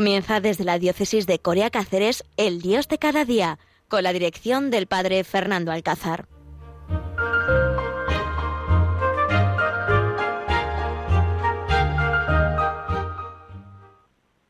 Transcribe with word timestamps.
Comienza 0.00 0.40
desde 0.40 0.64
la 0.64 0.78
diócesis 0.78 1.26
de 1.26 1.40
Corea 1.40 1.68
Cáceres 1.68 2.24
El 2.38 2.62
Dios 2.62 2.88
de 2.88 2.96
cada 2.96 3.26
día, 3.26 3.58
con 3.86 4.02
la 4.02 4.14
dirección 4.14 4.70
del 4.70 4.86
padre 4.86 5.24
Fernando 5.24 5.72
Alcázar. 5.72 6.24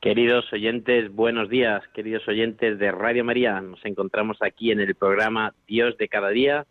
Queridos 0.00 0.52
oyentes, 0.52 1.12
buenos 1.12 1.48
días, 1.48 1.82
queridos 1.94 2.28
oyentes 2.28 2.78
de 2.78 2.92
Radio 2.92 3.24
María. 3.24 3.60
Nos 3.60 3.84
encontramos 3.84 4.36
aquí 4.42 4.70
en 4.70 4.78
el 4.78 4.94
programa 4.94 5.52
Dios 5.66 5.98
de 5.98 6.06
cada 6.06 6.28
día 6.28 6.64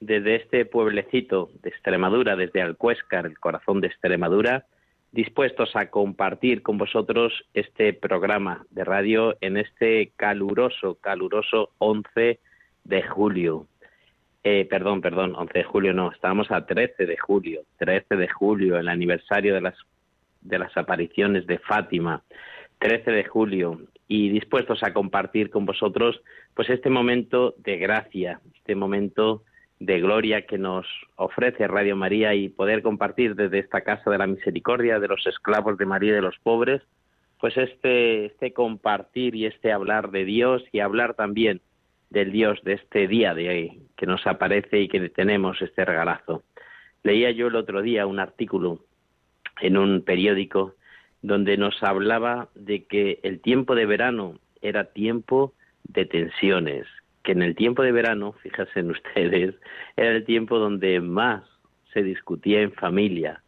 desde 0.00 0.36
este 0.36 0.66
pueblecito 0.66 1.48
de 1.62 1.70
Extremadura, 1.70 2.36
desde 2.36 2.60
Alcuéscar, 2.60 3.24
el 3.24 3.38
corazón 3.38 3.80
de 3.80 3.86
Extremadura, 3.86 4.66
dispuestos 5.16 5.74
a 5.74 5.86
compartir 5.88 6.62
con 6.62 6.76
vosotros 6.76 7.32
este 7.54 7.94
programa 7.94 8.66
de 8.70 8.84
radio 8.84 9.34
en 9.40 9.56
este 9.56 10.12
caluroso, 10.14 10.96
caluroso 10.96 11.70
11 11.78 12.38
de 12.84 13.02
julio. 13.02 13.66
Eh, 14.44 14.66
perdón, 14.68 15.00
perdón, 15.00 15.34
11 15.34 15.58
de 15.58 15.64
julio 15.64 15.94
no, 15.94 16.12
estábamos 16.12 16.50
a 16.50 16.66
13 16.66 17.06
de 17.06 17.16
julio, 17.16 17.62
13 17.78 18.14
de 18.14 18.28
julio, 18.28 18.78
el 18.78 18.88
aniversario 18.88 19.54
de 19.54 19.62
las, 19.62 19.74
de 20.42 20.58
las 20.58 20.76
apariciones 20.76 21.46
de 21.46 21.58
Fátima. 21.60 22.22
13 22.78 23.10
de 23.10 23.24
julio 23.24 23.80
y 24.06 24.28
dispuestos 24.28 24.82
a 24.82 24.92
compartir 24.92 25.48
con 25.48 25.64
vosotros 25.64 26.20
pues 26.52 26.68
este 26.68 26.90
momento 26.90 27.54
de 27.56 27.78
gracia, 27.78 28.40
este 28.54 28.74
momento 28.74 29.38
de 29.38 29.55
gloria 29.78 30.46
que 30.46 30.58
nos 30.58 30.86
ofrece 31.16 31.66
Radio 31.66 31.96
María 31.96 32.34
y 32.34 32.48
poder 32.48 32.82
compartir 32.82 33.34
desde 33.34 33.58
esta 33.58 33.82
casa 33.82 34.10
de 34.10 34.18
la 34.18 34.26
misericordia 34.26 34.98
de 34.98 35.08
los 35.08 35.26
esclavos 35.26 35.76
de 35.78 35.86
María 35.86 36.12
y 36.12 36.14
de 36.14 36.22
los 36.22 36.38
pobres, 36.38 36.82
pues 37.38 37.56
este, 37.56 38.26
este 38.26 38.52
compartir 38.52 39.34
y 39.34 39.46
este 39.46 39.72
hablar 39.72 40.10
de 40.10 40.24
Dios 40.24 40.64
y 40.72 40.80
hablar 40.80 41.14
también 41.14 41.60
del 42.10 42.32
Dios 42.32 42.62
de 42.64 42.74
este 42.74 43.08
día 43.08 43.34
de 43.34 43.48
hoy 43.48 43.82
que 43.96 44.06
nos 44.06 44.26
aparece 44.26 44.80
y 44.80 44.88
que 44.88 45.08
tenemos 45.10 45.60
este 45.60 45.84
regalazo. 45.84 46.42
Leía 47.02 47.30
yo 47.30 47.48
el 47.48 47.56
otro 47.56 47.82
día 47.82 48.06
un 48.06 48.18
artículo 48.18 48.80
en 49.60 49.76
un 49.76 50.02
periódico 50.02 50.74
donde 51.22 51.56
nos 51.56 51.82
hablaba 51.82 52.48
de 52.54 52.84
que 52.84 53.20
el 53.22 53.40
tiempo 53.40 53.74
de 53.74 53.86
verano 53.86 54.38
era 54.62 54.84
tiempo 54.84 55.52
de 55.84 56.04
tensiones, 56.04 56.86
que 57.26 57.32
en 57.32 57.42
el 57.42 57.56
tiempo 57.56 57.82
de 57.82 57.90
verano, 57.90 58.34
fíjense 58.40 58.82
ustedes, 58.84 59.56
era 59.96 60.12
el 60.12 60.24
tiempo 60.24 60.58
donde 60.58 61.00
más 61.00 61.42
se 61.92 62.04
discutía 62.04 62.62
en 62.62 62.72
familia, 62.72 63.42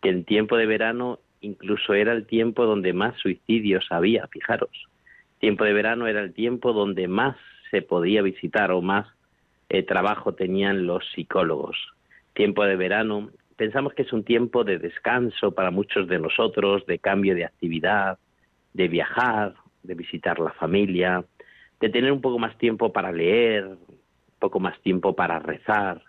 que 0.00 0.10
el 0.10 0.24
tiempo 0.24 0.56
de 0.56 0.66
verano 0.66 1.18
incluso 1.40 1.92
era 1.92 2.12
el 2.12 2.24
tiempo 2.26 2.64
donde 2.66 2.92
más 2.92 3.16
suicidios 3.18 3.84
había, 3.90 4.28
fijaros. 4.28 4.70
Tiempo 5.40 5.64
de 5.64 5.72
verano 5.72 6.06
era 6.06 6.22
el 6.22 6.32
tiempo 6.32 6.72
donde 6.72 7.08
más 7.08 7.36
se 7.70 7.82
podía 7.82 8.22
visitar 8.22 8.70
o 8.70 8.80
más 8.80 9.08
eh, 9.68 9.82
trabajo 9.82 10.34
tenían 10.34 10.86
los 10.86 11.04
psicólogos. 11.12 11.76
Tiempo 12.32 12.64
de 12.64 12.76
verano 12.76 13.30
pensamos 13.56 13.92
que 13.94 14.02
es 14.02 14.12
un 14.12 14.22
tiempo 14.22 14.62
de 14.62 14.78
descanso 14.78 15.50
para 15.50 15.72
muchos 15.72 16.06
de 16.06 16.20
nosotros, 16.20 16.86
de 16.86 17.00
cambio 17.00 17.34
de 17.34 17.44
actividad, 17.44 18.18
de 18.72 18.86
viajar, 18.86 19.54
de 19.82 19.94
visitar 19.94 20.38
la 20.38 20.52
familia, 20.52 21.24
de 21.80 21.88
tener 21.88 22.12
un 22.12 22.20
poco 22.20 22.38
más 22.38 22.56
tiempo 22.58 22.92
para 22.92 23.12
leer, 23.12 23.66
un 23.66 24.38
poco 24.38 24.60
más 24.60 24.80
tiempo 24.80 25.14
para 25.14 25.38
rezar, 25.38 26.02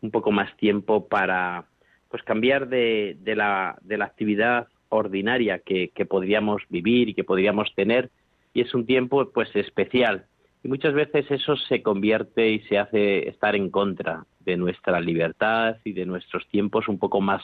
un 0.00 0.10
poco 0.10 0.30
más 0.30 0.56
tiempo 0.56 1.08
para 1.08 1.66
pues 2.08 2.22
cambiar 2.22 2.68
de, 2.68 3.16
de, 3.20 3.36
la, 3.36 3.78
de 3.82 3.98
la 3.98 4.06
actividad 4.06 4.68
ordinaria 4.88 5.58
que, 5.58 5.88
que 5.88 6.06
podríamos 6.06 6.62
vivir 6.68 7.08
y 7.08 7.14
que 7.14 7.24
podríamos 7.24 7.74
tener 7.74 8.10
y 8.54 8.60
es 8.60 8.74
un 8.74 8.86
tiempo 8.86 9.30
pues 9.32 9.54
especial 9.54 10.26
y 10.66 10.68
muchas 10.68 10.94
veces 10.94 11.30
eso 11.30 11.56
se 11.56 11.80
convierte 11.80 12.48
y 12.48 12.58
se 12.62 12.76
hace 12.78 13.28
estar 13.28 13.54
en 13.54 13.70
contra 13.70 14.26
de 14.40 14.56
nuestra 14.56 15.00
libertad 15.00 15.76
y 15.84 15.92
de 15.92 16.06
nuestros 16.06 16.44
tiempos 16.48 16.88
un 16.88 16.98
poco 16.98 17.20
más, 17.20 17.42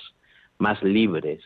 más 0.59 0.83
libres. 0.83 1.41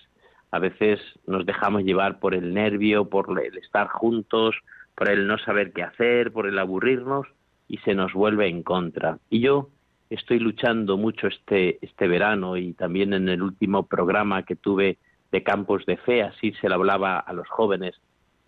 A 0.52 0.58
veces 0.58 1.00
nos 1.26 1.44
dejamos 1.44 1.82
llevar 1.82 2.18
por 2.18 2.34
el 2.34 2.54
nervio, 2.54 3.10
por 3.10 3.26
el 3.44 3.58
estar 3.58 3.88
juntos, 3.88 4.54
por 4.96 5.08
el 5.08 5.26
no 5.26 5.38
saber 5.38 5.72
qué 5.72 5.82
hacer, 5.82 6.32
por 6.32 6.46
el 6.46 6.58
aburrirnos 6.58 7.26
y 7.68 7.78
se 7.78 7.94
nos 7.94 8.12
vuelve 8.12 8.48
en 8.48 8.62
contra. 8.62 9.18
Y 9.30 9.40
yo 9.40 9.68
estoy 10.10 10.38
luchando 10.38 10.96
mucho 10.96 11.26
este, 11.26 11.78
este 11.82 12.08
verano 12.08 12.56
y 12.56 12.72
también 12.72 13.12
en 13.12 13.28
el 13.28 13.42
último 13.42 13.86
programa 13.86 14.42
que 14.44 14.56
tuve 14.56 14.98
de 15.32 15.42
campos 15.42 15.84
de 15.86 15.96
fe, 15.96 16.22
así 16.22 16.52
se 16.60 16.68
lo 16.68 16.76
hablaba 16.76 17.18
a 17.18 17.32
los 17.32 17.48
jóvenes, 17.48 17.94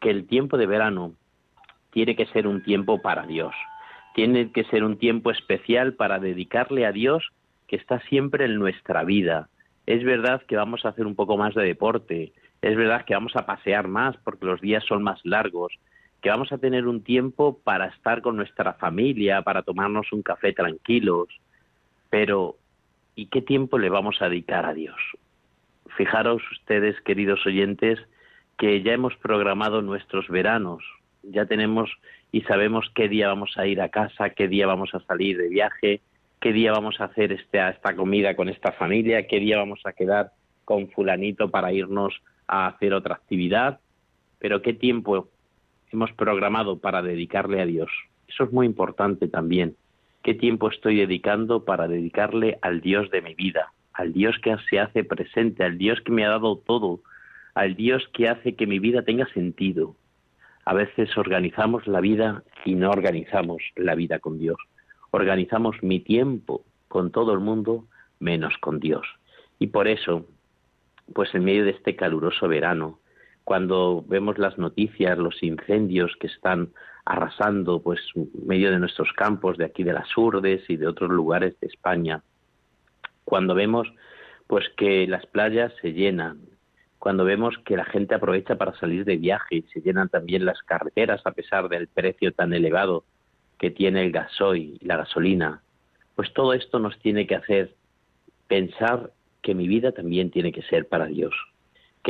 que 0.00 0.10
el 0.10 0.26
tiempo 0.26 0.56
de 0.56 0.66
verano 0.66 1.14
tiene 1.90 2.16
que 2.16 2.26
ser 2.26 2.46
un 2.46 2.62
tiempo 2.62 3.02
para 3.02 3.26
Dios. 3.26 3.54
Tiene 4.14 4.52
que 4.52 4.64
ser 4.64 4.84
un 4.84 4.98
tiempo 4.98 5.30
especial 5.30 5.94
para 5.94 6.18
dedicarle 6.18 6.86
a 6.86 6.92
Dios 6.92 7.28
que 7.66 7.76
está 7.76 8.00
siempre 8.08 8.46
en 8.46 8.56
nuestra 8.56 9.04
vida. 9.04 9.48
Es 9.86 10.02
verdad 10.04 10.42
que 10.46 10.56
vamos 10.56 10.84
a 10.84 10.90
hacer 10.90 11.06
un 11.06 11.14
poco 11.14 11.36
más 11.36 11.54
de 11.54 11.64
deporte, 11.64 12.32
es 12.62 12.76
verdad 12.76 13.04
que 13.04 13.14
vamos 13.14 13.36
a 13.36 13.46
pasear 13.46 13.86
más 13.88 14.16
porque 14.24 14.46
los 14.46 14.60
días 14.60 14.84
son 14.84 15.02
más 15.02 15.20
largos, 15.24 15.72
que 16.20 16.30
vamos 16.30 16.52
a 16.52 16.58
tener 16.58 16.86
un 16.86 17.02
tiempo 17.02 17.58
para 17.62 17.86
estar 17.86 18.22
con 18.22 18.36
nuestra 18.36 18.74
familia, 18.74 19.42
para 19.42 19.62
tomarnos 19.62 20.12
un 20.12 20.22
café 20.22 20.52
tranquilos, 20.52 21.28
pero 22.10 22.56
¿y 23.14 23.26
qué 23.26 23.42
tiempo 23.42 23.78
le 23.78 23.88
vamos 23.88 24.20
a 24.20 24.28
dedicar 24.28 24.66
a 24.66 24.74
Dios? 24.74 24.96
Fijaros 25.96 26.42
ustedes, 26.52 27.00
queridos 27.02 27.44
oyentes, 27.46 27.98
que 28.56 28.82
ya 28.82 28.92
hemos 28.92 29.14
programado 29.16 29.82
nuestros 29.82 30.28
veranos, 30.28 30.82
ya 31.22 31.46
tenemos 31.46 31.90
y 32.32 32.42
sabemos 32.42 32.90
qué 32.94 33.08
día 33.08 33.28
vamos 33.28 33.56
a 33.56 33.66
ir 33.66 33.80
a 33.80 33.88
casa, 33.88 34.30
qué 34.30 34.48
día 34.48 34.66
vamos 34.66 34.94
a 34.94 35.00
salir 35.00 35.38
de 35.38 35.48
viaje, 35.48 36.00
qué 36.40 36.52
día 36.52 36.72
vamos 36.72 37.00
a 37.00 37.04
hacer 37.04 37.32
esta, 37.32 37.70
esta 37.70 37.94
comida 37.94 38.34
con 38.34 38.48
esta 38.48 38.72
familia, 38.72 39.26
qué 39.26 39.38
día 39.38 39.56
vamos 39.56 39.80
a 39.84 39.92
quedar 39.92 40.32
con 40.64 40.90
fulanito 40.90 41.50
para 41.50 41.72
irnos 41.72 42.14
a 42.46 42.66
hacer 42.66 42.92
otra 42.92 43.14
actividad, 43.14 43.80
pero 44.38 44.60
qué 44.60 44.72
tiempo 44.72 45.28
hemos 45.92 46.12
programado 46.12 46.78
para 46.78 47.02
dedicarle 47.02 47.60
a 47.60 47.66
Dios. 47.66 47.90
Eso 48.28 48.44
es 48.44 48.52
muy 48.52 48.66
importante 48.66 49.28
también. 49.28 49.76
¿Qué 50.22 50.34
tiempo 50.34 50.68
estoy 50.68 50.96
dedicando 50.96 51.64
para 51.64 51.88
dedicarle 51.88 52.58
al 52.62 52.80
Dios 52.80 53.10
de 53.10 53.22
mi 53.22 53.34
vida? 53.34 53.72
Al 53.92 54.12
Dios 54.12 54.36
que 54.42 54.56
se 54.68 54.80
hace 54.80 55.04
presente, 55.04 55.64
al 55.64 55.78
Dios 55.78 56.00
que 56.00 56.12
me 56.12 56.24
ha 56.24 56.30
dado 56.30 56.56
todo, 56.58 57.00
al 57.54 57.74
Dios 57.74 58.08
que 58.12 58.28
hace 58.28 58.54
que 58.54 58.66
mi 58.66 58.78
vida 58.78 59.02
tenga 59.02 59.26
sentido, 59.32 59.96
a 60.68 60.74
veces 60.74 61.16
organizamos 61.16 61.86
la 61.86 62.02
vida 62.02 62.42
y 62.66 62.74
no 62.74 62.90
organizamos 62.90 63.62
la 63.74 63.94
vida 63.94 64.18
con 64.18 64.38
Dios. 64.38 64.58
Organizamos 65.12 65.82
mi 65.82 65.98
tiempo 65.98 66.62
con 66.88 67.10
todo 67.10 67.32
el 67.32 67.40
mundo 67.40 67.86
menos 68.20 68.52
con 68.58 68.78
Dios. 68.78 69.06
Y 69.58 69.68
por 69.68 69.88
eso, 69.88 70.26
pues 71.14 71.34
en 71.34 71.44
medio 71.44 71.64
de 71.64 71.70
este 71.70 71.96
caluroso 71.96 72.48
verano, 72.48 72.98
cuando 73.48 74.04
vemos 74.06 74.36
las 74.36 74.58
noticias, 74.58 75.16
los 75.16 75.42
incendios 75.42 76.14
que 76.20 76.26
están 76.26 76.68
arrasando 77.06 77.80
pues 77.80 77.98
medio 78.44 78.70
de 78.70 78.78
nuestros 78.78 79.10
campos 79.14 79.56
de 79.56 79.64
aquí 79.64 79.84
de 79.84 79.94
las 79.94 80.14
Urdes 80.18 80.68
y 80.68 80.76
de 80.76 80.86
otros 80.86 81.08
lugares 81.10 81.58
de 81.58 81.68
España, 81.68 82.22
cuando 83.24 83.54
vemos 83.54 83.90
pues 84.48 84.68
que 84.76 85.06
las 85.06 85.24
playas 85.24 85.72
se 85.80 85.94
llenan, 85.94 86.40
cuando 86.98 87.24
vemos 87.24 87.56
que 87.64 87.78
la 87.78 87.86
gente 87.86 88.14
aprovecha 88.14 88.56
para 88.56 88.78
salir 88.78 89.06
de 89.06 89.16
viaje 89.16 89.56
y 89.56 89.62
se 89.62 89.80
llenan 89.80 90.10
también 90.10 90.44
las 90.44 90.62
carreteras 90.62 91.22
a 91.24 91.32
pesar 91.32 91.70
del 91.70 91.88
precio 91.88 92.32
tan 92.32 92.52
elevado 92.52 93.04
que 93.58 93.70
tiene 93.70 94.04
el 94.04 94.12
gasoil 94.12 94.76
y 94.78 94.84
la 94.84 94.98
gasolina, 94.98 95.62
pues 96.16 96.34
todo 96.34 96.52
esto 96.52 96.80
nos 96.80 96.98
tiene 96.98 97.26
que 97.26 97.36
hacer 97.36 97.74
pensar 98.46 99.10
que 99.40 99.54
mi 99.54 99.66
vida 99.66 99.92
también 99.92 100.30
tiene 100.30 100.52
que 100.52 100.60
ser 100.64 100.86
para 100.86 101.06
Dios, 101.06 101.34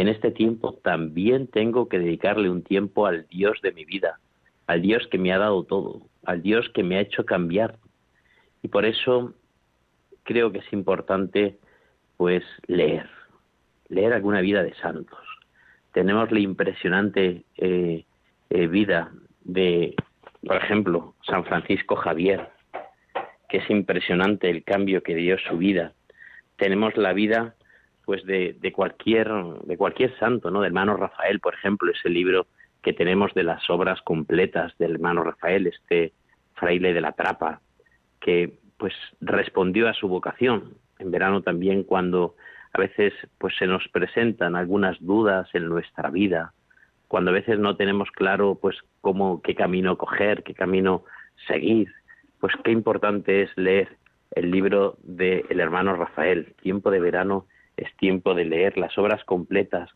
en 0.00 0.08
este 0.08 0.30
tiempo 0.30 0.74
también 0.74 1.48
tengo 1.48 1.88
que 1.88 1.98
dedicarle 1.98 2.50
un 2.50 2.62
tiempo 2.62 3.06
al 3.06 3.26
Dios 3.26 3.60
de 3.62 3.72
mi 3.72 3.84
vida, 3.84 4.20
al 4.68 4.80
Dios 4.80 5.08
que 5.08 5.18
me 5.18 5.32
ha 5.32 5.38
dado 5.38 5.64
todo, 5.64 6.02
al 6.24 6.40
Dios 6.40 6.68
que 6.72 6.84
me 6.84 6.96
ha 6.96 7.00
hecho 7.00 7.26
cambiar. 7.26 7.78
Y 8.62 8.68
por 8.68 8.84
eso 8.84 9.34
creo 10.22 10.52
que 10.52 10.58
es 10.58 10.72
importante 10.72 11.58
pues 12.16 12.44
leer, 12.68 13.08
leer 13.88 14.12
alguna 14.12 14.40
vida 14.40 14.62
de 14.62 14.74
santos. 14.74 15.18
Tenemos 15.92 16.30
la 16.30 16.40
impresionante 16.40 17.42
eh, 17.56 18.04
eh, 18.50 18.66
vida 18.68 19.10
de, 19.42 19.96
por 20.46 20.56
ejemplo, 20.58 21.14
San 21.26 21.44
Francisco 21.44 21.96
Javier, 21.96 22.50
que 23.48 23.58
es 23.58 23.68
impresionante 23.68 24.48
el 24.48 24.62
cambio 24.62 25.02
que 25.02 25.16
dio 25.16 25.38
su 25.38 25.56
vida. 25.58 25.92
Tenemos 26.56 26.96
la 26.96 27.12
vida 27.14 27.56
pues 28.08 28.24
de, 28.24 28.56
de 28.58 28.72
cualquier 28.72 29.28
de 29.64 29.76
cualquier 29.76 30.18
santo, 30.18 30.50
¿no? 30.50 30.62
Del 30.62 30.68
hermano 30.68 30.96
Rafael, 30.96 31.40
por 31.40 31.52
ejemplo, 31.52 31.92
ese 31.92 32.08
libro 32.08 32.46
que 32.82 32.94
tenemos 32.94 33.34
de 33.34 33.42
las 33.42 33.68
obras 33.68 34.00
completas 34.00 34.72
del 34.78 34.92
hermano 34.92 35.22
Rafael, 35.22 35.66
este 35.66 36.14
fraile 36.54 36.94
de 36.94 37.02
la 37.02 37.12
trapa, 37.12 37.60
que 38.18 38.60
pues 38.78 38.94
respondió 39.20 39.90
a 39.90 39.92
su 39.92 40.08
vocación. 40.08 40.72
En 40.98 41.10
verano 41.10 41.42
también 41.42 41.82
cuando 41.82 42.34
a 42.72 42.78
veces 42.78 43.12
pues 43.36 43.54
se 43.58 43.66
nos 43.66 43.86
presentan 43.88 44.56
algunas 44.56 44.96
dudas 45.00 45.46
en 45.52 45.68
nuestra 45.68 46.08
vida, 46.08 46.54
cuando 47.08 47.30
a 47.30 47.34
veces 47.34 47.58
no 47.58 47.76
tenemos 47.76 48.10
claro 48.12 48.58
pues 48.58 48.78
cómo 49.02 49.42
qué 49.42 49.54
camino 49.54 49.98
coger, 49.98 50.44
qué 50.44 50.54
camino 50.54 51.04
seguir, 51.46 51.92
pues 52.40 52.54
qué 52.64 52.70
importante 52.70 53.42
es 53.42 53.50
leer 53.58 53.98
el 54.30 54.50
libro 54.50 54.96
del 55.02 55.44
el 55.50 55.60
hermano 55.60 55.94
Rafael. 55.94 56.54
Tiempo 56.62 56.90
de 56.90 57.00
verano 57.00 57.44
es 57.78 57.94
tiempo 57.96 58.34
de 58.34 58.44
leer 58.44 58.76
las 58.76 58.96
obras 58.98 59.24
completas, 59.24 59.88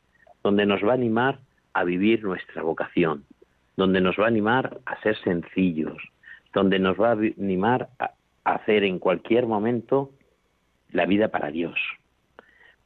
donde 0.42 0.66
nos 0.66 0.82
va 0.82 0.92
a 0.92 0.94
animar 0.94 1.40
a 1.74 1.84
vivir 1.84 2.22
nuestra 2.22 2.62
vocación, 2.62 3.24
donde 3.76 4.00
nos 4.00 4.18
va 4.18 4.24
a 4.24 4.28
animar 4.28 4.78
a 4.86 5.00
ser 5.02 5.16
sencillos, 5.22 5.96
donde 6.52 6.78
nos 6.78 7.00
va 7.00 7.10
a 7.10 7.12
animar 7.12 7.88
a 7.98 8.12
hacer 8.44 8.84
en 8.84 8.98
cualquier 8.98 9.46
momento 9.46 10.10
la 10.90 11.06
vida 11.06 11.28
para 11.28 11.50
Dios. 11.50 11.78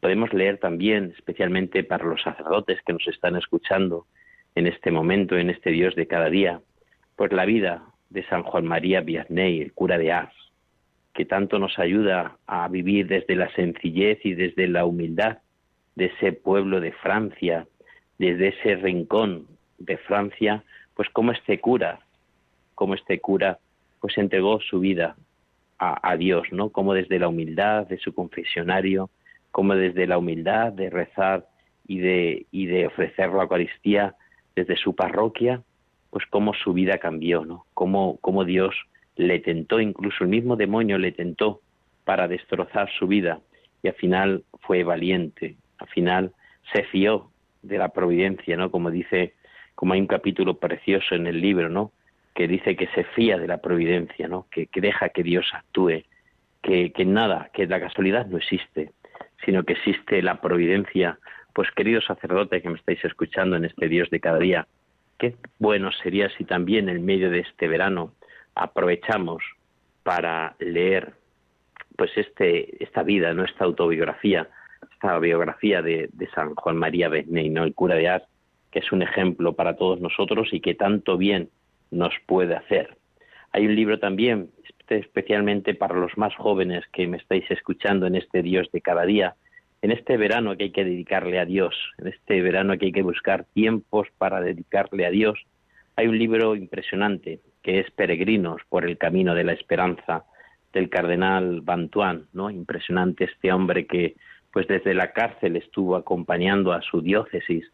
Podemos 0.01 0.33
leer 0.33 0.59
también, 0.59 1.13
especialmente 1.17 1.83
para 1.85 2.05
los 2.05 2.23
sacerdotes 2.23 2.81
que 2.87 2.93
nos 2.93 3.07
están 3.09 3.37
escuchando 3.37 4.07
en 4.55 4.67
este 4.67 4.91
momento, 4.91 5.37
en 5.37 5.51
este 5.51 5.71
Dios 5.71 5.95
de 5.95 6.07
cada 6.07 6.31
día, 6.31 6.61
pues 7.17 7.33
la 7.33 7.45
vida 7.45 7.83
de 8.11 8.25
San 8.29 8.43
Juan 8.43 8.67
María 8.67 9.01
Vianney, 9.01 9.61
el 9.61 9.73
cura 9.73 9.99
de 9.99 10.13
Ars, 10.13 10.35
que 11.17 11.25
tanto 11.25 11.59
nos 11.59 11.79
ayuda 11.79 12.37
a 12.47 12.69
vivir 12.69 13.07
desde 13.07 13.37
la 13.37 13.51
sencillez 13.55 14.19
y 14.23 14.35
desde 14.35 14.69
la 14.69 14.85
humildad 14.85 15.39
de 15.95 16.07
ese 16.07 16.33
pueblo 16.33 16.79
de 16.79 16.93
Francia, 16.93 17.67
desde 18.19 18.49
ese 18.49 18.77
rincón 18.77 19.47
de 19.79 19.97
Francia, 19.97 20.63
pues 20.95 21.09
como 21.09 21.33
este 21.33 21.59
cura, 21.59 22.01
como 22.75 22.95
este 22.95 23.19
cura, 23.19 23.59
pues 23.99 24.19
entregó 24.19 24.61
su 24.61 24.79
vida 24.79 25.17
a, 25.79 26.17
Dios, 26.17 26.49
¿no? 26.53 26.69
Como 26.71 26.93
desde 26.93 27.19
la 27.19 27.29
humildad 27.29 27.87
de 27.87 27.99
su 27.99 28.15
confesionario, 28.15 29.11
como 29.51 29.75
desde 29.75 30.07
la 30.07 30.19
humildad 30.19 30.73
de 30.73 30.91
rezar 30.91 31.47
y 31.87 31.99
de, 31.99 32.47
y 32.51 32.67
de 32.67 32.87
ofrecer 32.87 33.31
la 33.31 33.43
Eucaristía 33.43 34.15
desde 34.55 34.77
su 34.77 34.95
parroquia, 34.95 35.63
pues 36.11 36.25
cómo 36.31 36.55
su 36.55 36.73
vida 36.73 36.99
cambió, 36.99 37.45
¿no? 37.45 37.67
Cómo, 37.75 38.19
cómo 38.21 38.45
Dios 38.45 38.75
le 39.17 39.41
tentó, 39.41 39.81
incluso 39.81 40.25
el 40.25 40.31
mismo 40.31 40.57
demonio 40.57 40.99
le 40.99 41.13
tentó 41.13 41.61
para 42.05 42.29
destrozar 42.29 42.91
su 42.99 43.07
vida 43.07 43.41
y 43.83 43.89
al 43.89 43.95
final 43.95 44.45
fue 44.61 44.85
valiente, 44.85 45.57
al 45.79 45.89
final 45.89 46.33
se 46.73 46.85
fió 46.85 47.31
de 47.63 47.79
la 47.79 47.89
providencia, 47.89 48.57
¿no? 48.57 48.71
Como 48.71 48.91
dice, 48.91 49.35
como 49.75 49.95
hay 49.95 50.01
un 50.01 50.07
capítulo 50.07 50.59
precioso 50.59 51.15
en 51.15 51.27
el 51.27 51.41
libro, 51.41 51.69
¿no? 51.69 51.93
Que 52.35 52.49
dice 52.49 52.77
que 52.77 52.87
se 52.89 53.05
fía 53.05 53.39
de 53.39 53.47
la 53.47 53.59
providencia, 53.59 54.29
¿no? 54.29 54.47
Que, 54.51 54.69
deja 54.75 55.09
que 55.09 55.23
Dios 55.23 55.47
actúe, 55.53 56.03
que, 56.63 56.93
que 56.93 57.05
nada, 57.05 57.51
que 57.53 57.67
la 57.67 57.81
casualidad 57.81 58.27
no 58.27 58.39
existe, 58.39 58.91
sino 59.45 59.65
que 59.65 59.75
existe 59.75 60.23
la 60.23 60.41
providencia. 60.41 61.19
Pues 61.55 61.71
queridos 61.71 62.05
sacerdotes 62.05 62.63
que 62.63 62.69
me 62.69 62.79
estáis 62.79 63.05
escuchando 63.05 63.57
en 63.57 63.65
este 63.65 63.89
Dios 63.89 64.11
de 64.11 64.21
cada 64.21 64.39
día, 64.39 64.67
qué 65.19 65.35
bueno 65.59 65.91
sería 65.93 66.29
si 66.37 66.45
también 66.45 66.89
en 66.89 67.05
medio 67.05 67.31
de 67.31 67.41
este 67.41 67.69
verano 67.69 68.13
aprovechamos 68.57 69.45
para 70.03 70.57
leer 70.59 71.15
pues 71.97 72.11
este 72.17 72.83
esta 72.83 73.03
vida, 73.03 73.33
¿no? 73.33 73.45
esta 73.45 73.65
autobiografía, 73.65 74.49
esta 74.93 75.19
biografía 75.19 75.83
de, 75.83 76.11
San 76.35 76.55
Juan 76.55 76.77
María 76.77 77.09
Bezney, 77.09 77.51
¿no? 77.51 77.65
el 77.65 77.75
cura 77.75 77.95
de 77.95 78.09
Ars, 78.09 78.25
que 78.73 78.81
es 78.81 78.91
un 78.93 79.03
ejemplo 79.03 79.53
para 79.53 79.77
todos 79.77 80.01
nosotros 80.01 80.49
y 80.53 80.61
que 80.61 80.75
tanto 80.75 81.17
bien 81.17 81.51
nos 81.91 82.13
puede 82.27 82.57
hacer. 82.57 82.97
Hay 83.53 83.67
un 83.67 83.77
libro 83.77 83.99
también 83.99 84.51
especialmente 84.89 85.75
para 85.75 85.95
los 85.95 86.17
más 86.17 86.35
jóvenes 86.37 86.85
que 86.93 87.07
me 87.07 87.17
estáis 87.17 87.51
escuchando 87.51 88.07
en 88.07 88.15
este 88.15 88.43
Dios 88.43 88.69
de 88.73 88.81
cada 88.81 89.05
día, 89.05 89.35
en 89.83 89.91
este 89.91 90.17
verano 90.17 90.57
que 90.57 90.65
hay 90.65 90.71
que 90.71 90.85
dedicarle 90.85 91.39
a 91.39 91.45
Dios, 91.45 91.75
en 91.99 92.09
este 92.09 92.41
verano 92.41 92.79
que 92.79 92.87
hay 92.87 92.93
que 92.93 93.03
buscar 93.03 93.45
tiempos 93.53 94.09
para 94.19 94.41
dedicarle 94.41 95.07
a 95.07 95.11
Dios. 95.11 95.39
Hay 95.97 96.07
un 96.07 96.19
libro 96.19 96.55
impresionante 96.55 97.41
que 97.67 97.81
es 97.81 97.91
Peregrinos 97.91 98.63
por 98.69 98.85
el 98.85 98.97
camino 98.97 99.35
de 99.35 99.43
la 99.43 99.53
esperanza 99.53 100.23
del 100.73 100.89
cardenal 100.89 101.63
Bantuán, 101.63 102.29
¿no? 102.33 102.49
Impresionante 102.49 103.25
este 103.25 103.53
hombre 103.53 103.89
que 103.89 104.15
pues 104.53 104.69
desde 104.69 104.95
la 104.95 105.13
cárcel 105.13 105.57
estuvo 105.57 105.97
acompañando 105.97 106.73
a 106.73 106.81
su 106.81 107.01
diócesis, 107.03 107.65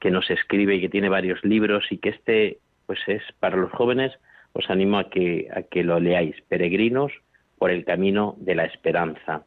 que 0.00 0.10
nos 0.10 0.30
escribe 0.30 0.74
y 0.74 0.82
que 0.82 0.90
tiene 0.90 1.08
varios 1.08 1.42
libros 1.44 1.86
y 1.90 1.96
que 1.96 2.10
este 2.10 2.58
pues 2.84 2.98
es 3.06 3.22
para 3.40 3.56
los 3.56 3.72
jóvenes 3.72 4.12
os 4.52 4.68
animo 4.68 4.98
a 4.98 5.08
que, 5.08 5.48
a 5.50 5.62
que 5.62 5.82
lo 5.82 5.98
leáis, 5.98 6.36
Peregrinos 6.42 7.10
por 7.56 7.70
el 7.70 7.86
camino 7.86 8.34
de 8.36 8.54
la 8.54 8.66
esperanza, 8.66 9.46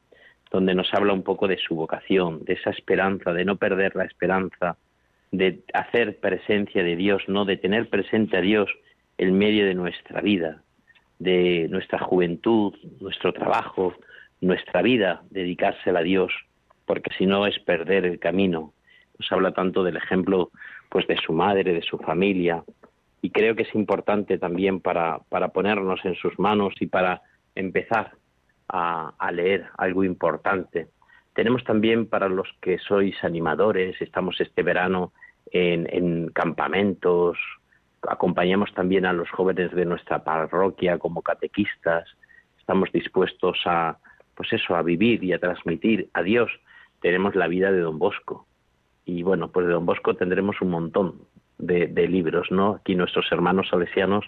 donde 0.51 0.73
nos 0.73 0.91
habla 0.95 1.13
un 1.13 1.21
poco 1.21 1.47
de 1.47 1.57
su 1.57 1.75
vocación, 1.75 2.43
de 2.43 2.53
esa 2.53 2.71
esperanza, 2.71 3.33
de 3.33 3.45
no 3.45 3.57
perder 3.57 3.95
la 3.95 4.05
esperanza, 4.05 4.77
de 5.31 5.59
hacer 5.75 6.17
presencia 6.19 6.83
de 6.83 6.95
Dios, 6.95 7.21
no 7.27 7.45
de 7.45 7.57
tener 7.57 7.87
presente 7.87 8.37
a 8.37 8.41
Dios 8.41 8.67
en 9.21 9.37
medio 9.37 9.67
de 9.67 9.75
nuestra 9.75 10.19
vida, 10.19 10.63
de 11.19 11.67
nuestra 11.69 11.99
juventud, 11.99 12.73
nuestro 12.99 13.31
trabajo, 13.31 13.93
nuestra 14.41 14.81
vida, 14.81 15.21
dedicársela 15.29 15.99
a 15.99 16.03
Dios, 16.03 16.33
porque 16.87 17.11
si 17.15 17.27
no 17.27 17.45
es 17.45 17.59
perder 17.59 18.07
el 18.07 18.17
camino. 18.17 18.73
Nos 19.19 19.31
habla 19.31 19.51
tanto 19.51 19.83
del 19.83 19.97
ejemplo 19.97 20.49
pues 20.89 21.05
de 21.05 21.17
su 21.17 21.33
madre, 21.33 21.71
de 21.71 21.83
su 21.83 21.99
familia, 21.99 22.63
y 23.21 23.29
creo 23.29 23.55
que 23.55 23.61
es 23.61 23.75
importante 23.75 24.39
también 24.39 24.79
para, 24.79 25.19
para 25.29 25.49
ponernos 25.49 26.03
en 26.03 26.15
sus 26.15 26.39
manos 26.39 26.73
y 26.79 26.87
para 26.87 27.21
empezar 27.53 28.13
a, 28.69 29.31
leer 29.31 29.67
algo 29.77 30.03
importante. 30.03 30.87
Tenemos 31.35 31.63
también 31.63 32.07
para 32.07 32.27
los 32.27 32.47
que 32.59 32.79
sois 32.79 33.23
animadores, 33.23 34.01
estamos 34.01 34.41
este 34.41 34.63
verano 34.63 35.13
en 35.51 36.29
campamentos, 36.29 37.37
acompañamos 38.07 38.73
también 38.73 39.05
a 39.05 39.13
los 39.13 39.29
jóvenes 39.29 39.71
de 39.71 39.85
nuestra 39.85 40.23
parroquia 40.23 40.97
como 40.97 41.21
catequistas, 41.21 42.07
estamos 42.59 42.91
dispuestos 42.91 43.59
a, 43.65 43.97
pues 44.35 44.53
eso, 44.53 44.75
a 44.75 44.81
vivir 44.81 45.23
y 45.23 45.33
a 45.33 45.39
transmitir 45.39 46.09
a 46.13 46.23
Dios. 46.23 46.51
Tenemos 47.01 47.35
la 47.35 47.47
vida 47.47 47.71
de 47.71 47.79
Don 47.81 47.99
Bosco. 47.99 48.45
Y 49.05 49.23
bueno, 49.23 49.51
pues 49.51 49.67
de 49.67 49.73
Don 49.73 49.85
Bosco 49.85 50.15
tendremos 50.15 50.61
un 50.61 50.69
montón 50.69 51.21
de, 51.57 51.87
libros, 52.07 52.49
¿no? 52.51 52.75
Aquí 52.75 52.95
nuestros 52.95 53.31
hermanos 53.31 53.67
salesianos 53.69 54.25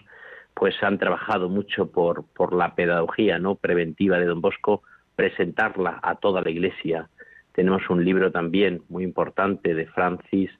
pues 0.54 0.80
han 0.82 0.98
trabajado 0.98 1.48
mucho 1.48 1.90
por, 1.90 2.24
por 2.26 2.54
la 2.54 2.76
pedagogía 2.76 3.40
no 3.40 3.56
preventiva 3.56 4.18
de 4.18 4.26
Don 4.26 4.40
Bosco, 4.40 4.82
presentarla 5.16 5.98
a 6.02 6.14
toda 6.14 6.42
la 6.42 6.50
Iglesia. 6.50 7.08
Tenemos 7.52 7.88
un 7.90 8.04
libro 8.04 8.30
también 8.30 8.82
muy 8.88 9.02
importante 9.02 9.74
de 9.74 9.86
Francis 9.86 10.50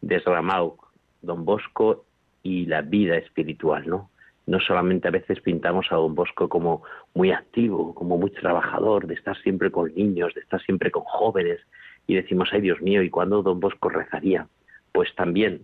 Desramau, 0.00 0.78
Don 1.20 1.44
Bosco 1.44 2.06
y 2.42 2.66
la 2.66 2.82
vida 2.82 3.16
espiritual, 3.16 3.86
¿no? 3.86 4.10
No 4.46 4.58
solamente 4.60 5.06
a 5.06 5.12
veces 5.12 5.40
pintamos 5.40 5.86
a 5.90 5.96
Don 5.96 6.14
Bosco 6.14 6.48
como 6.48 6.82
muy 7.14 7.30
activo, 7.30 7.94
como 7.94 8.18
muy 8.18 8.30
trabajador, 8.30 9.06
de 9.06 9.14
estar 9.14 9.36
siempre 9.42 9.70
con 9.70 9.94
niños, 9.94 10.34
de 10.34 10.40
estar 10.40 10.60
siempre 10.62 10.90
con 10.90 11.04
jóvenes, 11.04 11.60
y 12.06 12.16
decimos, 12.16 12.48
ay 12.52 12.60
Dios 12.60 12.80
mío, 12.82 13.02
¿y 13.02 13.10
cuándo 13.10 13.42
Don 13.42 13.60
Bosco 13.60 13.88
rezaría? 13.88 14.48
Pues 14.90 15.14
también 15.14 15.62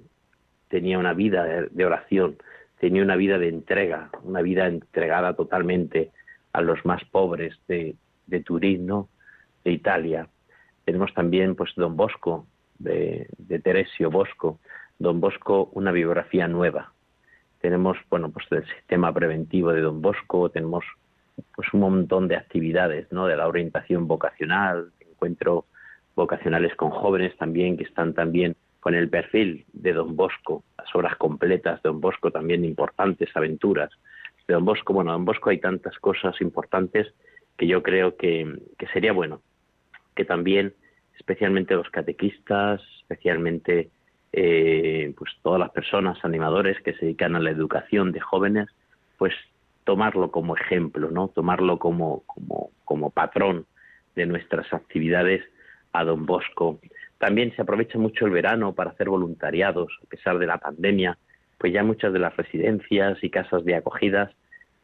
tenía 0.68 0.98
una 0.98 1.12
vida 1.12 1.44
de 1.70 1.84
oración, 1.84 2.36
tenía 2.78 3.02
una 3.02 3.16
vida 3.16 3.38
de 3.38 3.48
entrega, 3.48 4.10
una 4.22 4.42
vida 4.42 4.68
entregada 4.68 5.34
totalmente 5.34 6.12
a 6.52 6.60
los 6.60 6.84
más 6.84 7.04
pobres 7.06 7.58
de, 7.66 7.96
Turín, 8.44 8.86
¿no? 8.86 9.08
de 9.64 9.72
Italia. 9.72 10.28
Tenemos 10.84 11.12
también 11.14 11.56
pues 11.56 11.72
Don 11.76 11.96
Bosco, 11.96 12.46
de, 12.78 13.28
de 13.38 13.58
Teresio 13.58 14.10
Bosco, 14.10 14.60
Don 14.98 15.20
Bosco, 15.20 15.70
una 15.72 15.92
biografía 15.92 16.48
nueva. 16.48 16.92
Tenemos, 17.60 17.96
bueno, 18.10 18.30
pues 18.30 18.46
el 18.50 18.66
sistema 18.66 19.12
preventivo 19.12 19.72
de 19.72 19.80
Don 19.80 20.00
Bosco, 20.00 20.48
tenemos 20.50 20.84
pues 21.54 21.72
un 21.72 21.80
montón 21.80 22.28
de 22.28 22.36
actividades, 22.36 23.10
¿no? 23.12 23.26
De 23.26 23.36
la 23.36 23.46
orientación 23.46 24.08
vocacional, 24.08 24.90
encuentro 25.00 25.66
vocacionales 26.14 26.74
con 26.74 26.90
jóvenes 26.90 27.36
también 27.36 27.76
que 27.76 27.84
están 27.84 28.12
también 28.12 28.56
con 28.80 28.94
el 28.94 29.08
perfil 29.08 29.64
de 29.72 29.92
Don 29.92 30.16
Bosco, 30.16 30.64
las 30.76 30.94
obras 30.94 31.16
completas 31.16 31.82
de 31.82 31.88
Don 31.88 32.00
Bosco 32.00 32.30
también 32.30 32.64
importantes, 32.64 33.28
aventuras 33.34 33.90
de 34.46 34.54
Don 34.54 34.64
Bosco. 34.64 34.92
Bueno, 34.92 35.12
Don 35.12 35.24
Bosco 35.24 35.50
hay 35.50 35.58
tantas 35.58 35.96
cosas 35.98 36.40
importantes 36.40 37.12
que 37.56 37.66
yo 37.66 37.82
creo 37.82 38.16
que, 38.16 38.60
sería 38.92 39.12
bueno 39.12 39.42
que 40.14 40.24
también, 40.24 40.74
especialmente 41.16 41.74
los 41.74 41.90
catequistas, 41.90 42.80
especialmente 43.02 43.90
eh, 44.32 45.14
pues 45.16 45.32
todas 45.42 45.60
las 45.60 45.70
personas, 45.70 46.18
animadores 46.24 46.80
que 46.82 46.94
se 46.94 47.06
dedican 47.06 47.36
a 47.36 47.40
la 47.40 47.50
educación 47.50 48.12
de 48.12 48.20
jóvenes, 48.20 48.68
pues 49.16 49.34
tomarlo 49.84 50.30
como 50.30 50.56
ejemplo, 50.56 51.10
¿no? 51.10 51.28
Tomarlo 51.28 51.78
como, 51.78 52.22
como, 52.26 52.70
como 52.84 53.10
patrón 53.10 53.66
de 54.14 54.26
nuestras 54.26 54.72
actividades 54.72 55.42
a 55.92 56.04
Don 56.04 56.26
Bosco, 56.26 56.80
también 57.18 57.54
se 57.56 57.62
aprovecha 57.62 57.98
mucho 57.98 58.26
el 58.26 58.30
verano 58.30 58.74
para 58.74 58.90
hacer 58.90 59.08
voluntariados, 59.08 59.92
a 60.02 60.06
pesar 60.06 60.38
de 60.38 60.46
la 60.46 60.58
pandemia, 60.58 61.18
pues 61.58 61.72
ya 61.72 61.82
muchas 61.82 62.12
de 62.12 62.20
las 62.20 62.36
residencias 62.36 63.22
y 63.22 63.30
casas 63.30 63.64
de 63.64 63.74
acogidas, 63.74 64.30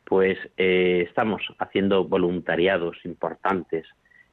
pues 0.04 0.36
eh, 0.56 1.04
estamos 1.08 1.42
haciendo 1.58 2.04
voluntariados 2.04 2.96
importantes. 3.04 3.86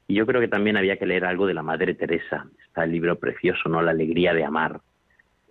Y 0.08 0.16
yo 0.16 0.26
creo 0.26 0.42
que 0.42 0.48
también 0.48 0.78
había 0.78 0.98
que 0.98 1.06
leer 1.06 1.26
algo 1.26 1.46
de 1.46 1.54
la 1.54 1.64
Madre 1.64 1.94
Teresa. 1.94 2.48
Está 2.68 2.84
el 2.84 2.92
libro 2.92 3.18
precioso, 3.18 3.70
¿no? 3.70 3.82
La 3.82 3.92
alegría 3.92 4.34
de 4.34 4.44
amar, 4.44 4.82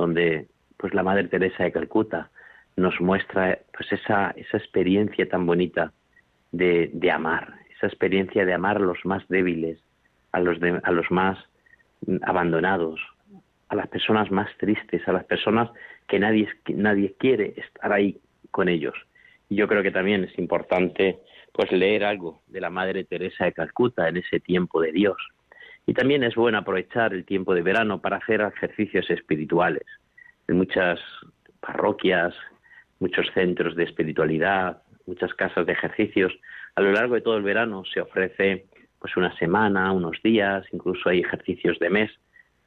donde 0.01 0.49
pues 0.77 0.95
la 0.95 1.03
Madre 1.03 1.29
Teresa 1.29 1.65
de 1.65 1.73
Calcuta 1.73 2.31
nos 2.77 3.01
muestra 3.01 3.59
pues 3.77 3.93
esa, 3.93 4.31
esa 4.31 4.57
experiencia 4.57 5.29
tan 5.29 5.47
bonita 5.47 5.93
de, 6.53 6.91
de 6.93 7.11
amar, 7.11 7.55
esa 7.77 7.87
experiencia 7.87 8.47
de 8.47 8.55
amar 8.55 8.79
a 8.79 8.81
los 8.81 8.99
más 9.05 9.27
débiles, 9.29 9.79
a 10.33 10.41
los, 10.41 10.59
a 10.83 10.91
los 10.91 11.11
más 11.11 11.39
abandonados, 12.23 12.99
a 13.69 13.77
las 13.77 13.89
personas 13.89 14.31
más 14.31 14.49
tristes, 14.57 15.07
a 15.07 15.13
las 15.13 15.25
personas 15.25 15.71
que 16.09 16.19
nadie, 16.19 16.49
nadie 16.69 17.15
quiere 17.19 17.55
estar 17.57 17.93
ahí 17.93 18.19
con 18.51 18.69
ellos. 18.69 18.95
Y 19.49 19.57
yo 19.57 19.69
creo 19.69 19.83
que 19.83 19.91
también 19.91 20.25
es 20.25 20.39
importante 20.39 21.19
pues 21.53 21.71
leer 21.73 22.05
algo 22.05 22.41
de 22.47 22.61
la 22.61 22.71
Madre 22.71 23.05
Teresa 23.05 23.45
de 23.45 23.53
Calcuta 23.53 24.09
en 24.09 24.17
ese 24.17 24.41
tiempo 24.41 24.81
de 24.81 24.93
Dios. 24.93 25.19
Y 25.91 25.93
también 25.93 26.23
es 26.23 26.37
bueno 26.37 26.57
aprovechar 26.57 27.13
el 27.15 27.25
tiempo 27.25 27.53
de 27.53 27.63
verano 27.63 28.01
para 28.01 28.19
hacer 28.19 28.41
ejercicios 28.43 29.11
espirituales. 29.11 29.83
En 30.47 30.57
muchas 30.57 31.01
parroquias, 31.59 32.33
muchos 33.01 33.27
centros 33.35 33.75
de 33.75 33.83
espiritualidad, 33.83 34.83
muchas 35.07 35.35
casas 35.35 35.67
de 35.67 35.73
ejercicios, 35.73 36.33
a 36.77 36.81
lo 36.81 36.93
largo 36.93 37.17
de 37.17 37.23
todo 37.23 37.37
el 37.37 37.43
verano 37.43 37.83
se 37.93 38.01
ofrece 38.01 38.67
pues 39.01 39.17
una 39.17 39.37
semana, 39.37 39.91
unos 39.91 40.17
días, 40.23 40.65
incluso 40.71 41.09
hay 41.09 41.23
ejercicios 41.23 41.77
de 41.81 41.91
mes 41.91 42.13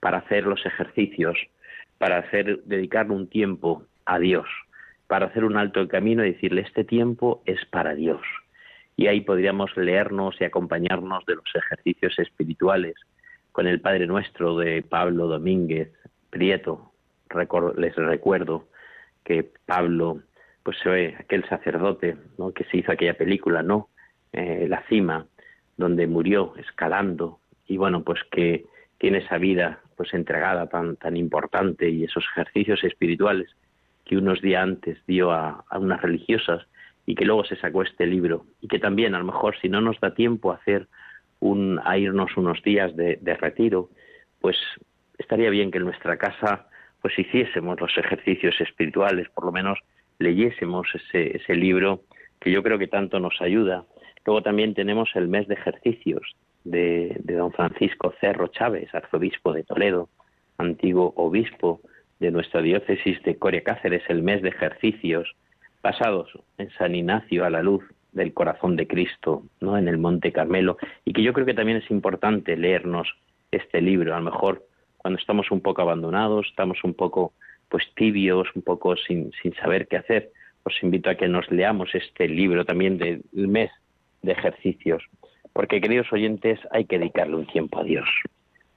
para 0.02 0.18
hacer 0.18 0.46
los 0.46 0.66
ejercicios, 0.66 1.38
para 2.00 2.18
hacer 2.18 2.62
dedicarle 2.66 3.14
un 3.14 3.30
tiempo 3.30 3.86
a 4.04 4.20
Dios, 4.20 4.50
para 5.08 5.28
hacer 5.28 5.46
un 5.46 5.56
alto 5.56 5.80
el 5.80 5.88
camino 5.88 6.26
y 6.26 6.34
decirle 6.34 6.64
este 6.64 6.84
tiempo 6.84 7.42
es 7.46 7.64
para 7.68 7.96
Dios. 7.96 8.20
Y 8.98 9.08
ahí 9.08 9.22
podríamos 9.22 9.76
leernos 9.78 10.36
y 10.42 10.44
acompañarnos 10.44 11.26
de 11.26 11.36
los 11.36 11.56
ejercicios 11.56 12.20
espirituales 12.20 12.96
con 13.54 13.68
el 13.68 13.80
Padre 13.80 14.06
Nuestro 14.08 14.58
de 14.58 14.82
Pablo 14.82 15.28
Domínguez 15.28 15.94
Prieto. 16.30 16.92
les 17.78 17.96
recuerdo 17.96 18.68
que 19.24 19.50
Pablo, 19.66 20.22
pues 20.64 20.78
fue 20.84 21.16
aquel 21.18 21.48
sacerdote 21.48 22.18
¿no? 22.38 22.52
que 22.52 22.66
se 22.66 22.78
hizo 22.78 22.92
aquella 22.92 23.14
película, 23.14 23.64
¿no? 23.64 23.88
Eh, 24.34 24.66
la 24.68 24.84
cima, 24.90 25.28
donde 25.78 26.08
murió 26.08 26.56
escalando 26.58 27.40
y 27.68 27.78
bueno, 27.78 28.04
pues 28.04 28.20
que 28.32 28.66
tiene 28.98 29.20
esa 29.20 29.38
vida 29.38 29.80
pues 29.96 30.14
entregada 30.14 30.68
tan, 30.68 30.96
tan 30.98 31.16
importante 31.16 31.90
y 31.90 32.04
esos 32.04 32.26
ejercicios 32.32 32.84
espirituales 32.84 33.56
que 34.06 34.18
unos 34.18 34.42
días 34.42 34.64
antes 34.64 34.98
dio 35.06 35.32
a, 35.32 35.64
unas 35.76 36.02
religiosas 36.02 36.66
y 37.06 37.16
que 37.16 37.26
luego 37.26 37.46
se 37.46 37.56
sacó 37.58 37.84
este 37.84 38.06
libro 38.08 38.46
y 38.62 38.68
que 38.68 38.80
también 38.80 39.14
a 39.14 39.20
lo 39.20 39.26
mejor 39.26 39.56
si 39.62 39.70
no 39.70 39.82
nos 39.82 40.00
da 40.00 40.14
tiempo 40.14 40.52
a 40.52 40.56
hacer 40.56 40.88
un, 41.44 41.80
a 41.84 41.98
irnos 41.98 42.36
unos 42.38 42.62
días 42.64 42.96
de, 42.96 43.18
de 43.22 43.36
retiro, 43.36 43.90
pues 44.40 44.58
estaría 45.18 45.50
bien 45.50 45.72
que 45.72 45.78
en 45.78 45.86
nuestra 45.86 46.18
casa 46.18 46.68
pues 47.02 47.18
hiciésemos 47.20 47.80
los 47.82 47.98
ejercicios 47.98 48.56
espirituales, 48.62 49.30
por 49.30 49.46
lo 49.46 49.52
menos 49.52 49.78
leyésemos 50.20 50.88
ese, 50.96 51.36
ese 51.36 51.56
libro 51.56 52.02
que 52.40 52.50
yo 52.50 52.64
creo 52.64 52.80
que 52.80 52.88
tanto 52.88 53.20
nos 53.20 53.42
ayuda. 53.42 53.84
Luego 54.26 54.42
también 54.42 54.74
tenemos 54.74 55.10
el 55.16 55.28
mes 55.28 55.48
de 55.48 55.56
ejercicios 55.56 56.24
de, 56.64 57.20
don 57.26 57.52
Francisco 57.52 58.14
Cerro 58.22 58.48
Chávez, 58.48 58.94
arzobispo 58.96 59.52
de 59.52 59.64
Toledo, 59.64 60.10
antiguo 60.58 61.14
obispo 61.18 61.82
de 62.20 62.32
nuestra 62.32 62.62
diócesis 62.62 63.22
de 63.24 63.38
Coria 63.38 63.64
Cáceres, 63.64 64.04
el 64.08 64.24
mes 64.24 64.42
de 64.42 64.50
ejercicios 64.50 65.30
pasados 65.82 66.32
en 66.58 66.70
San 66.78 66.96
Ignacio 66.96 67.44
a 67.44 67.50
la 67.50 67.62
luz 67.62 67.84
del 68.14 68.34
corazón 68.34 68.76
de 68.76 68.88
Cristo, 68.88 69.44
¿no? 69.60 69.78
en 69.78 69.88
el 69.88 69.98
Monte 69.98 70.32
Carmelo, 70.32 70.78
y 71.06 71.14
que 71.14 71.24
yo 71.24 71.34
creo 71.34 71.46
que 71.46 71.54
también 71.54 71.78
es 71.78 71.92
importante 71.92 72.56
leernos 72.56 73.08
este 73.52 73.82
libro, 73.82 74.14
a 74.14 74.20
lo 74.20 74.26
mejor 74.26 74.64
cuando 74.98 75.20
estamos 75.20 75.52
un 75.52 75.62
poco 75.62 75.82
abandonados, 75.82 76.48
estamos 76.48 76.84
un 76.84 76.94
poco 76.94 77.34
pues 77.70 77.84
tibios, 77.96 78.48
un 78.56 78.62
poco 78.62 78.96
sin, 78.96 79.32
sin 79.42 79.54
saber 79.56 79.88
qué 79.88 79.98
hacer, 79.98 80.32
os 80.64 80.82
invito 80.82 81.10
a 81.10 81.16
que 81.16 81.28
nos 81.28 81.50
leamos 81.52 81.94
este 81.94 82.28
libro 82.28 82.66
también 82.66 82.98
del 82.98 83.24
mes 83.34 83.72
de 84.22 84.32
ejercicios, 84.32 85.04
porque 85.52 85.82
queridos 85.82 86.12
oyentes 86.14 86.60
hay 86.72 86.86
que 86.86 87.00
dedicarle 87.00 87.36
un 87.36 87.48
tiempo 87.48 87.80
a 87.80 87.84
Dios. 87.84 88.08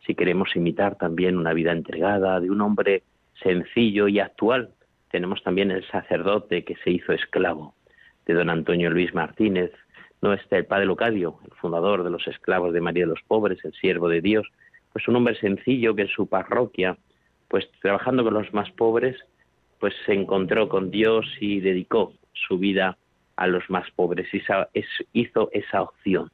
Si 0.05 0.14
queremos 0.14 0.55
imitar 0.57 0.97
también 0.97 1.37
una 1.37 1.52
vida 1.52 1.73
entregada 1.73 2.40
de 2.40 2.50
un 2.50 2.61
hombre 2.61 3.02
sencillo 3.43 4.09
y 4.09 4.19
actual, 4.19 4.71
tenemos 5.11 5.43
también 5.43 5.71
el 5.71 5.87
sacerdote 5.88 6.64
que 6.64 6.76
se 6.76 6.90
hizo 6.90 7.12
esclavo 7.12 7.75
de 8.26 8.35
don 8.35 8.50
Antonio 8.50 8.90
Luis 8.90 9.14
Martínez, 9.14 9.73
no 10.21 10.33
está 10.33 10.56
el 10.56 10.66
padre 10.66 10.87
Locadio, 10.87 11.38
el 11.45 11.52
fundador 11.52 12.02
de 12.02 12.11
los 12.11 12.26
esclavos 12.26 12.73
de 12.73 12.80
María 12.80 13.04
de 13.04 13.11
los 13.11 13.23
Pobres, 13.23 13.64
el 13.64 13.73
siervo 13.75 14.09
de 14.09 14.21
Dios, 14.21 14.47
pues 14.92 15.06
un 15.09 15.16
hombre 15.16 15.38
sencillo 15.38 15.95
que 15.95 16.02
en 16.02 16.09
su 16.09 16.26
parroquia, 16.26 16.97
pues 17.49 17.68
trabajando 17.80 18.25
con 18.25 18.35
los 18.35 18.52
más 18.52 18.71
pobres, 18.73 19.16
pues 19.78 19.95
se 20.06 20.14
encontró 20.14 20.68
con 20.68 20.90
Dios 20.90 21.26
y 21.38 21.61
dedicó 21.61 22.14
su 22.33 22.59
vida 22.59 22.97
a 23.37 23.47
los 23.47 23.68
más 23.68 23.90
pobres 23.90 24.26
y 24.33 24.42
hizo 25.12 25.50
esa 25.52 25.83
opción. 25.83 26.30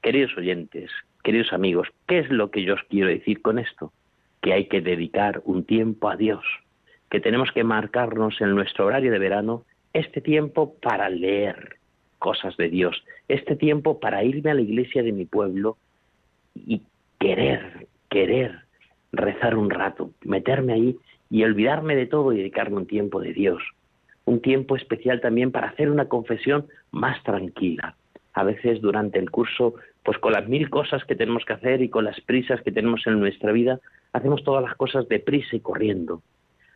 Queridos 0.00 0.36
oyentes, 0.36 0.90
queridos 1.22 1.52
amigos, 1.52 1.88
¿qué 2.06 2.20
es 2.20 2.30
lo 2.30 2.50
que 2.50 2.64
yo 2.64 2.74
os 2.74 2.82
quiero 2.88 3.08
decir 3.08 3.42
con 3.42 3.58
esto? 3.58 3.92
Que 4.40 4.54
hay 4.54 4.68
que 4.68 4.80
dedicar 4.80 5.42
un 5.44 5.64
tiempo 5.64 6.08
a 6.08 6.16
Dios, 6.16 6.44
que 7.10 7.20
tenemos 7.20 7.52
que 7.52 7.64
marcarnos 7.64 8.40
en 8.40 8.54
nuestro 8.54 8.86
horario 8.86 9.12
de 9.12 9.18
verano 9.18 9.64
este 9.92 10.20
tiempo 10.20 10.74
para 10.80 11.08
leer 11.08 11.76
cosas 12.18 12.56
de 12.56 12.68
Dios, 12.68 13.04
este 13.28 13.56
tiempo 13.56 14.00
para 14.00 14.24
irme 14.24 14.50
a 14.50 14.54
la 14.54 14.60
iglesia 14.60 15.02
de 15.02 15.12
mi 15.12 15.24
pueblo 15.24 15.76
y 16.54 16.82
querer, 17.18 17.86
querer 18.08 18.60
rezar 19.12 19.56
un 19.56 19.70
rato, 19.70 20.10
meterme 20.24 20.72
ahí 20.72 20.96
y 21.30 21.44
olvidarme 21.44 21.96
de 21.96 22.06
todo 22.06 22.32
y 22.32 22.38
dedicarme 22.38 22.76
un 22.76 22.86
tiempo 22.86 23.20
de 23.20 23.32
Dios, 23.32 23.62
un 24.24 24.40
tiempo 24.40 24.76
especial 24.76 25.20
también 25.20 25.52
para 25.52 25.68
hacer 25.68 25.90
una 25.90 26.08
confesión 26.08 26.66
más 26.90 27.22
tranquila. 27.22 27.96
A 28.34 28.44
veces 28.44 28.80
durante 28.80 29.18
el 29.18 29.30
curso, 29.30 29.74
pues 30.04 30.18
con 30.18 30.32
las 30.32 30.48
mil 30.48 30.70
cosas 30.70 31.04
que 31.04 31.16
tenemos 31.16 31.44
que 31.44 31.54
hacer 31.54 31.82
y 31.82 31.88
con 31.88 32.04
las 32.04 32.20
prisas 32.20 32.60
que 32.62 32.72
tenemos 32.72 33.06
en 33.06 33.18
nuestra 33.18 33.52
vida, 33.52 33.80
hacemos 34.12 34.44
todas 34.44 34.62
las 34.62 34.74
cosas 34.76 35.08
deprisa 35.08 35.56
y 35.56 35.60
corriendo. 35.60 36.22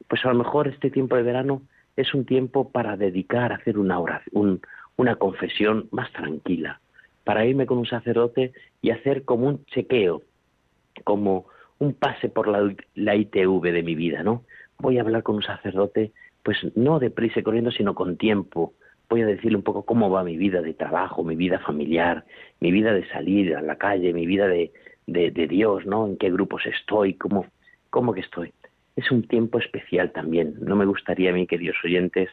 Pues 0.08 0.24
a 0.24 0.28
lo 0.28 0.34
mejor 0.34 0.68
este 0.68 0.90
tiempo 0.90 1.16
de 1.16 1.22
verano 1.22 1.62
es 1.96 2.14
un 2.14 2.24
tiempo 2.24 2.70
para 2.70 2.96
dedicar 2.96 3.52
a 3.52 3.56
hacer 3.56 3.78
una 3.78 3.98
oración, 3.98 4.60
una 4.96 5.16
confesión 5.16 5.88
más 5.90 6.12
tranquila, 6.12 6.80
para 7.24 7.44
irme 7.44 7.66
con 7.66 7.78
un 7.78 7.86
sacerdote 7.86 8.52
y 8.80 8.90
hacer 8.90 9.24
como 9.24 9.48
un 9.48 9.64
chequeo, 9.66 10.22
como 11.04 11.46
un 11.78 11.94
pase 11.94 12.28
por 12.28 12.48
la, 12.48 12.74
la 12.94 13.16
ITV 13.16 13.62
de 13.72 13.82
mi 13.82 13.94
vida, 13.94 14.22
¿no? 14.22 14.44
Voy 14.78 14.98
a 14.98 15.02
hablar 15.02 15.22
con 15.22 15.36
un 15.36 15.42
sacerdote 15.42 16.12
pues 16.42 16.58
no 16.74 16.98
deprisa 16.98 17.40
y 17.40 17.42
corriendo, 17.42 17.70
sino 17.70 17.94
con 17.94 18.16
tiempo. 18.16 18.74
Voy 19.08 19.22
a 19.22 19.26
decirle 19.26 19.56
un 19.56 19.62
poco 19.62 19.84
cómo 19.84 20.10
va 20.10 20.24
mi 20.24 20.36
vida 20.36 20.62
de 20.62 20.74
trabajo, 20.74 21.22
mi 21.22 21.36
vida 21.36 21.58
familiar, 21.60 22.24
mi 22.60 22.72
vida 22.72 22.92
de 22.92 23.06
salir 23.08 23.54
a 23.56 23.62
la 23.62 23.76
calle, 23.76 24.12
mi 24.12 24.26
vida 24.26 24.48
de, 24.48 24.72
de, 25.06 25.46
Dios, 25.46 25.86
¿no? 25.86 26.06
En 26.06 26.16
qué 26.16 26.30
grupos 26.30 26.66
estoy, 26.66 27.14
cómo, 27.14 27.46
cómo 27.90 28.14
que 28.14 28.20
estoy. 28.20 28.52
Es 28.96 29.10
un 29.10 29.26
tiempo 29.26 29.58
especial 29.58 30.12
también. 30.12 30.54
No 30.60 30.76
me 30.76 30.84
gustaría 30.84 31.30
a 31.30 31.32
mí, 31.32 31.46
queridos 31.46 31.76
oyentes, 31.84 32.28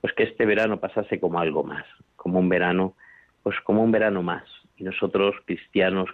pues 0.00 0.12
que 0.14 0.24
este 0.24 0.44
verano 0.46 0.80
pasase 0.80 1.20
como 1.20 1.38
algo 1.38 1.62
más, 1.64 1.84
como 2.16 2.38
un 2.38 2.48
verano, 2.48 2.96
pues 3.42 3.58
como 3.60 3.82
un 3.82 3.92
verano 3.92 4.22
más. 4.22 4.44
Y 4.76 4.84
nosotros, 4.84 5.36
cristianos, 5.46 6.10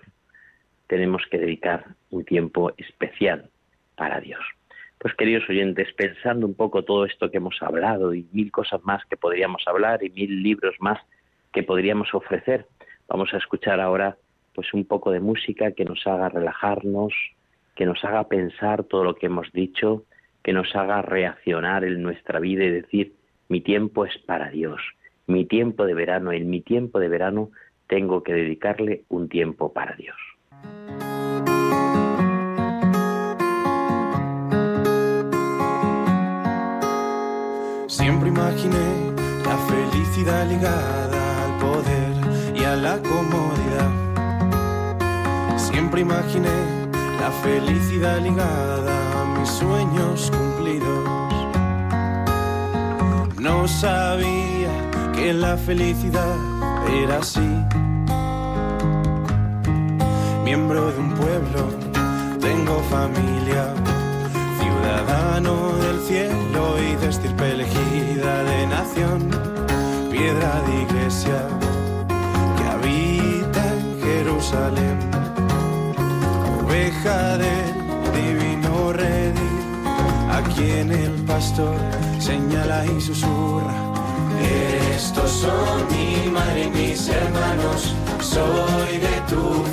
tenemos 0.86 1.22
que 1.30 1.38
dedicar 1.38 1.84
un 2.10 2.24
tiempo 2.24 2.72
especial 2.76 3.50
para 3.96 4.20
Dios. 4.20 4.40
Pues 4.98 5.14
queridos 5.14 5.48
oyentes, 5.48 5.92
pensando 5.94 6.46
un 6.46 6.54
poco 6.54 6.84
todo 6.84 7.04
esto 7.04 7.30
que 7.30 7.36
hemos 7.36 7.62
hablado 7.62 8.14
y 8.14 8.26
mil 8.32 8.50
cosas 8.50 8.82
más 8.84 9.04
que 9.06 9.16
podríamos 9.16 9.62
hablar 9.66 10.02
y 10.02 10.10
mil 10.10 10.42
libros 10.42 10.74
más 10.80 10.98
que 11.52 11.62
podríamos 11.62 12.12
ofrecer, 12.14 12.66
vamos 13.06 13.32
a 13.32 13.38
escuchar 13.38 13.80
ahora 13.80 14.16
pues 14.54 14.74
un 14.74 14.84
poco 14.84 15.12
de 15.12 15.20
música 15.20 15.72
que 15.72 15.84
nos 15.84 16.04
haga 16.06 16.28
relajarnos, 16.28 17.14
que 17.78 17.86
nos 17.86 18.04
haga 18.04 18.26
pensar 18.26 18.82
todo 18.82 19.04
lo 19.04 19.14
que 19.14 19.26
hemos 19.26 19.52
dicho, 19.52 20.02
que 20.42 20.52
nos 20.52 20.74
haga 20.74 21.00
reaccionar 21.00 21.84
en 21.84 22.02
nuestra 22.02 22.40
vida 22.40 22.64
y 22.64 22.70
decir, 22.70 23.14
mi 23.48 23.60
tiempo 23.60 24.04
es 24.04 24.18
para 24.26 24.50
Dios, 24.50 24.80
mi 25.28 25.44
tiempo 25.44 25.86
de 25.86 25.94
verano, 25.94 26.32
en 26.32 26.50
mi 26.50 26.60
tiempo 26.60 26.98
de 26.98 27.08
verano 27.08 27.52
tengo 27.86 28.24
que 28.24 28.32
dedicarle 28.32 29.04
un 29.08 29.28
tiempo 29.28 29.72
para 29.72 29.94
Dios. 29.94 30.16
Siempre 37.86 38.30
imaginé 38.30 39.12
la 39.44 39.56
felicidad 39.56 40.48
ligada 40.48 41.44
al 41.44 41.60
poder 41.60 42.56
y 42.60 42.64
a 42.64 42.74
la 42.74 42.98
comodidad. 43.02 43.92
Siempre 45.56 46.00
imaginé 46.00 46.77
la 47.20 47.30
felicidad 47.42 48.20
ligada 48.20 49.20
a 49.20 49.24
mis 49.38 49.48
sueños 49.48 50.30
cumplidos. 50.30 51.08
No 53.38 53.66
sabía 53.66 54.70
que 55.14 55.32
la 55.32 55.56
felicidad 55.56 56.36
era 57.02 57.18
así. 57.18 57.48
Miembro 60.44 60.92
de 60.92 60.98
un 60.98 61.12
pueblo, 61.14 61.62
tengo 62.40 62.80
familia, 62.90 63.74
ciudadano 64.60 65.76
del 65.78 66.00
cielo 66.02 66.62
y 66.78 66.96
de 66.96 67.08
estirpe 67.08 67.52
elegida 67.52 68.44
de 68.44 68.66
nación, 68.66 69.30
piedra 70.10 70.62
de 70.66 70.82
iglesia 70.82 71.38
que 72.56 72.64
habita 72.74 73.62
en 73.74 74.00
Jerusalén 74.02 75.17
oveja 76.68 77.38
del 77.38 77.74
divino 78.12 78.92
redil, 78.92 79.60
a 80.30 80.42
quien 80.54 80.92
el 80.92 81.12
pastor 81.24 81.76
señala 82.18 82.84
y 82.86 83.00
susurra. 83.00 83.74
Estos 84.94 85.30
son 85.30 85.86
mi 85.90 86.30
madre 86.30 86.64
y 86.64 86.70
mis 86.70 87.08
hermanos, 87.08 87.94
soy 88.20 88.98
de 88.98 89.16
tu 89.30 89.67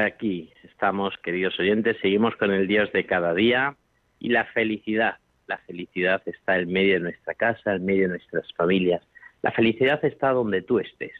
aquí 0.00 0.52
estamos, 0.64 1.16
queridos 1.18 1.58
oyentes, 1.58 1.96
seguimos 2.00 2.34
con 2.36 2.50
el 2.50 2.66
Dios 2.66 2.90
de 2.92 3.06
cada 3.06 3.34
día 3.34 3.76
y 4.18 4.30
la 4.30 4.44
felicidad. 4.46 5.16
La 5.46 5.58
felicidad 5.58 6.22
está 6.26 6.58
en 6.58 6.72
medio 6.72 6.94
de 6.94 7.00
nuestra 7.00 7.34
casa, 7.34 7.74
en 7.74 7.84
medio 7.84 8.02
de 8.02 8.16
nuestras 8.16 8.46
familias. 8.54 9.02
La 9.42 9.52
felicidad 9.52 10.04
está 10.04 10.30
donde 10.30 10.62
tú 10.62 10.78
estés, 10.78 11.12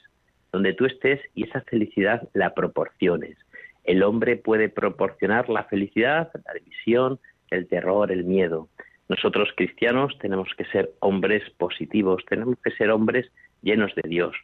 donde 0.52 0.72
tú 0.72 0.86
estés 0.86 1.20
y 1.34 1.44
esa 1.44 1.60
felicidad 1.62 2.28
la 2.32 2.54
proporciones. 2.54 3.36
El 3.84 4.02
hombre 4.02 4.36
puede 4.36 4.68
proporcionar 4.68 5.48
la 5.48 5.64
felicidad, 5.64 6.30
la 6.44 6.54
división, 6.54 7.18
el 7.50 7.66
terror, 7.66 8.10
el 8.10 8.24
miedo. 8.24 8.68
Nosotros 9.08 9.50
cristianos 9.56 10.16
tenemos 10.18 10.48
que 10.56 10.64
ser 10.66 10.90
hombres 11.00 11.42
positivos, 11.58 12.24
tenemos 12.28 12.56
que 12.62 12.70
ser 12.70 12.90
hombres 12.90 13.30
llenos 13.60 13.94
de 13.94 14.08
Dios, 14.08 14.34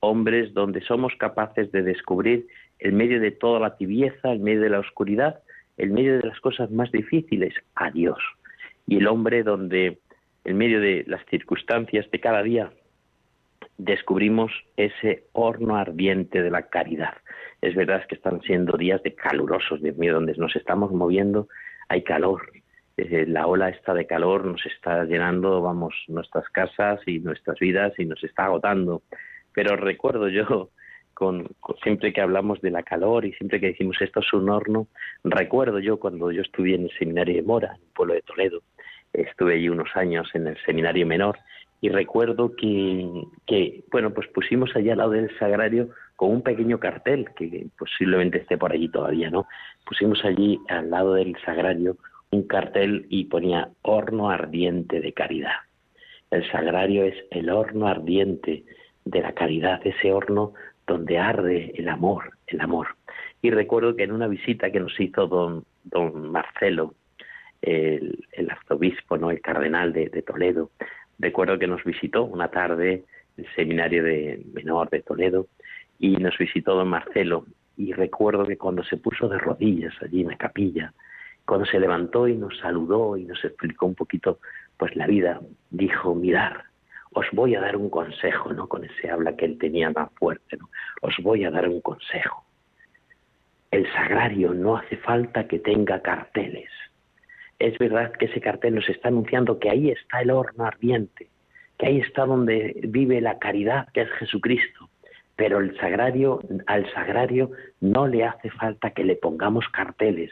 hombres 0.00 0.54
donde 0.54 0.80
somos 0.82 1.14
capaces 1.16 1.70
de 1.72 1.82
descubrir 1.82 2.46
en 2.78 2.96
medio 2.96 3.20
de 3.20 3.30
toda 3.30 3.60
la 3.60 3.76
tibieza, 3.76 4.32
en 4.32 4.42
medio 4.42 4.60
de 4.60 4.70
la 4.70 4.78
oscuridad, 4.78 5.40
en 5.76 5.92
medio 5.92 6.18
de 6.18 6.26
las 6.26 6.40
cosas 6.40 6.70
más 6.70 6.90
difíciles, 6.92 7.54
a 7.74 7.90
Dios. 7.90 8.18
Y 8.86 8.98
el 8.98 9.06
hombre 9.06 9.42
donde, 9.42 9.98
en 10.44 10.56
medio 10.56 10.80
de 10.80 11.04
las 11.06 11.24
circunstancias 11.26 12.10
de 12.10 12.20
cada 12.20 12.42
día, 12.42 12.70
descubrimos 13.76 14.52
ese 14.76 15.24
horno 15.32 15.76
ardiente 15.76 16.42
de 16.42 16.50
la 16.50 16.62
caridad. 16.62 17.14
Es 17.60 17.74
verdad 17.74 18.04
que 18.06 18.16
están 18.16 18.40
siendo 18.42 18.76
días 18.76 19.02
de 19.02 19.14
calurosos, 19.14 19.80
Dios 19.80 19.96
mío, 19.96 20.14
donde 20.14 20.34
nos 20.36 20.54
estamos 20.56 20.92
moviendo, 20.92 21.48
hay 21.88 22.02
calor. 22.02 22.50
La 22.96 23.46
ola 23.46 23.68
esta 23.68 23.94
de 23.94 24.06
calor 24.06 24.44
nos 24.44 24.64
está 24.66 25.04
llenando, 25.04 25.62
vamos, 25.62 25.94
nuestras 26.08 26.48
casas 26.48 27.00
y 27.06 27.20
nuestras 27.20 27.56
vidas 27.60 27.92
y 27.96 28.04
nos 28.04 28.22
está 28.24 28.46
agotando. 28.46 29.02
Pero 29.52 29.76
recuerdo 29.76 30.28
yo 30.28 30.70
con, 31.14 31.48
siempre 31.82 32.12
que 32.12 32.20
hablamos 32.20 32.60
de 32.60 32.70
la 32.70 32.82
calor 32.82 33.24
y 33.24 33.32
siempre 33.32 33.60
que 33.60 33.68
decimos 33.68 34.00
esto 34.00 34.20
es 34.20 34.32
un 34.32 34.48
horno, 34.48 34.86
recuerdo 35.24 35.80
yo 35.80 35.98
cuando 35.98 36.30
yo 36.30 36.42
estuve 36.42 36.74
en 36.74 36.84
el 36.84 36.92
seminario 36.98 37.34
de 37.34 37.42
Mora, 37.42 37.74
en 37.74 37.82
el 37.82 37.92
pueblo 37.94 38.14
de 38.14 38.22
Toledo, 38.22 38.62
estuve 39.12 39.54
allí 39.54 39.68
unos 39.68 39.88
años 39.96 40.28
en 40.34 40.46
el 40.46 40.56
seminario 40.64 41.06
menor 41.06 41.38
y 41.80 41.88
recuerdo 41.88 42.54
que, 42.56 43.24
que 43.46 43.84
bueno, 43.90 44.12
pues 44.12 44.28
pusimos 44.28 44.74
allá 44.76 44.92
al 44.92 44.98
lado 44.98 45.10
del 45.10 45.36
sagrario 45.38 45.90
con 46.16 46.30
un 46.30 46.42
pequeño 46.42 46.78
cartel 46.78 47.26
que 47.36 47.66
posiblemente 47.78 48.38
esté 48.38 48.58
por 48.58 48.72
allí 48.72 48.88
todavía, 48.88 49.30
¿no? 49.30 49.46
Pusimos 49.84 50.24
allí 50.24 50.58
al 50.68 50.90
lado 50.90 51.14
del 51.14 51.36
sagrario 51.44 51.96
un 52.30 52.42
cartel 52.46 53.06
y 53.08 53.24
ponía 53.24 53.70
horno 53.82 54.30
ardiente 54.30 55.00
de 55.00 55.12
caridad. 55.12 55.56
El 56.30 56.48
sagrario 56.50 57.04
es 57.04 57.14
el 57.30 57.50
horno 57.50 57.86
ardiente 57.88 58.64
de 59.10 59.22
la 59.22 59.32
caridad, 59.32 59.80
ese 59.86 60.12
horno 60.12 60.52
donde 60.86 61.18
arde 61.18 61.72
el 61.76 61.88
amor, 61.88 62.32
el 62.46 62.60
amor. 62.60 62.88
Y 63.40 63.50
recuerdo 63.50 63.96
que 63.96 64.04
en 64.04 64.12
una 64.12 64.26
visita 64.26 64.70
que 64.70 64.80
nos 64.80 64.98
hizo 65.00 65.26
don, 65.26 65.64
don 65.84 66.30
Marcelo, 66.30 66.94
el, 67.62 68.18
arzobispo, 68.50 69.16
¿no? 69.16 69.30
el 69.30 69.40
cardenal 69.40 69.92
de, 69.92 70.22
Toledo, 70.22 70.70
recuerdo 71.18 71.58
que 71.58 71.66
nos 71.66 71.82
visitó 71.84 72.24
una 72.24 72.48
tarde 72.48 73.04
el 73.36 73.46
seminario 73.54 74.02
de 74.02 74.42
menor 74.52 74.90
de 74.90 75.02
Toledo 75.02 75.46
y 75.98 76.16
nos 76.16 76.36
visitó 76.38 76.74
don 76.74 76.88
Marcelo 76.88 77.46
y 77.76 77.92
recuerdo 77.92 78.44
que 78.44 78.58
cuando 78.58 78.82
se 78.84 78.96
puso 78.96 79.28
de 79.28 79.38
rodillas 79.38 79.94
allí 80.02 80.22
en 80.22 80.28
la 80.28 80.36
capilla, 80.36 80.92
cuando 81.46 81.64
se 81.66 81.80
levantó 81.80 82.28
y 82.28 82.36
nos 82.36 82.58
saludó 82.58 83.16
y 83.16 83.24
nos 83.24 83.42
explicó 83.44 83.86
un 83.86 83.94
poquito 83.94 84.38
pues 84.76 84.94
la 84.96 85.06
vida, 85.06 85.40
dijo, 85.70 86.14
mirar, 86.14 86.64
os 87.12 87.26
voy 87.32 87.54
a 87.54 87.60
dar 87.60 87.76
un 87.76 87.90
consejo, 87.90 88.52
¿no? 88.52 88.68
Con 88.68 88.84
ese 88.84 89.10
habla 89.10 89.36
que 89.36 89.44
él 89.44 89.58
tenía 89.58 89.90
más 89.90 90.10
fuerte, 90.14 90.56
¿no? 90.56 90.68
Os 91.02 91.14
voy 91.22 91.44
a 91.44 91.50
dar 91.50 91.68
un 91.68 91.80
consejo. 91.80 92.44
El 93.70 93.90
sagrario 93.92 94.54
no 94.54 94.76
hace 94.76 94.96
falta 94.96 95.46
que 95.46 95.58
tenga 95.58 96.00
carteles. 96.00 96.70
Es 97.58 97.76
verdad 97.78 98.12
que 98.12 98.26
ese 98.26 98.40
cartel 98.40 98.76
nos 98.76 98.88
está 98.88 99.08
anunciando 99.08 99.58
que 99.58 99.70
ahí 99.70 99.90
está 99.90 100.20
el 100.22 100.30
horno 100.30 100.64
ardiente, 100.64 101.28
que 101.76 101.86
ahí 101.86 102.00
está 102.00 102.24
donde 102.24 102.80
vive 102.84 103.20
la 103.20 103.38
caridad, 103.38 103.88
que 103.92 104.02
es 104.02 104.10
Jesucristo. 104.12 104.88
Pero 105.36 105.58
el 105.58 105.76
sagrario, 105.78 106.40
al 106.66 106.90
sagrario 106.92 107.50
no 107.80 108.06
le 108.06 108.24
hace 108.24 108.50
falta 108.50 108.90
que 108.90 109.04
le 109.04 109.16
pongamos 109.16 109.68
carteles. 109.68 110.30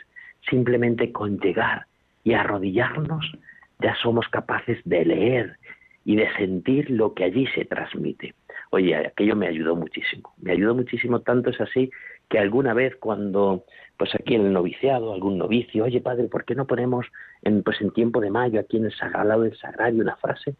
Simplemente 0.49 1.12
con 1.12 1.39
llegar 1.39 1.87
y 2.25 2.35
arrodillarnos 2.35 3.33
ya 3.81 3.95
somos 3.97 4.29
capaces 4.29 4.79
de 4.85 5.05
leer 5.05 5.59
y 6.07 6.14
de 6.14 6.33
sentir 6.35 6.88
lo 6.88 7.14
que 7.14 7.25
allí 7.25 7.49
se 7.49 7.64
transmite. 7.64 8.37
Oye, 8.71 8.95
aquello 8.95 9.35
me 9.35 9.49
ayudó 9.49 9.75
muchísimo. 9.75 10.33
Me 10.40 10.53
ayudó 10.53 10.73
muchísimo, 10.73 11.21
tanto 11.21 11.51
es 11.51 11.61
así 11.61 11.90
que 12.29 12.38
alguna 12.38 12.75
vez 12.75 12.95
cuando, 12.97 13.64
pues 13.97 14.14
aquí 14.14 14.37
en 14.37 14.47
el 14.47 14.53
noviciado, 14.53 15.12
algún 15.12 15.37
novicio, 15.37 15.85
oye 15.85 16.01
padre, 16.01 16.29
¿por 16.29 16.45
qué 16.45 16.55
no 16.55 16.64
ponemos 16.64 17.07
en, 17.42 17.64
pues 17.64 17.81
en 17.81 17.90
tiempo 17.90 18.21
de 18.21 18.31
mayo 18.31 18.61
aquí 18.61 18.77
en 18.77 18.85
el 18.85 18.95
sagrado 18.95 19.42
del 19.42 19.57
sagrario 19.59 20.01
una 20.01 20.14
frase? 20.14 20.55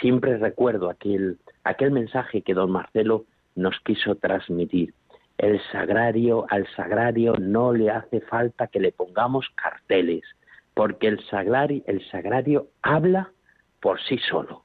Siempre 0.00 0.36
recuerdo 0.36 0.90
aquel, 0.90 1.38
aquel 1.62 1.92
mensaje 1.92 2.42
que 2.42 2.54
don 2.54 2.72
Marcelo 2.72 3.24
nos 3.54 3.78
quiso 3.84 4.16
transmitir. 4.16 4.94
El 5.38 5.60
sagrario, 5.70 6.44
al 6.50 6.66
sagrario 6.74 7.34
no 7.38 7.72
le 7.72 7.90
hace 7.90 8.20
falta 8.22 8.66
que 8.66 8.80
le 8.80 8.90
pongamos 8.90 9.48
carteles, 9.54 10.24
porque 10.74 11.06
el 11.06 11.24
sagrario, 11.26 11.84
el 11.86 12.04
sagrario 12.10 12.66
habla 12.82 13.30
por 13.80 14.00
sí 14.00 14.18
solo 14.18 14.64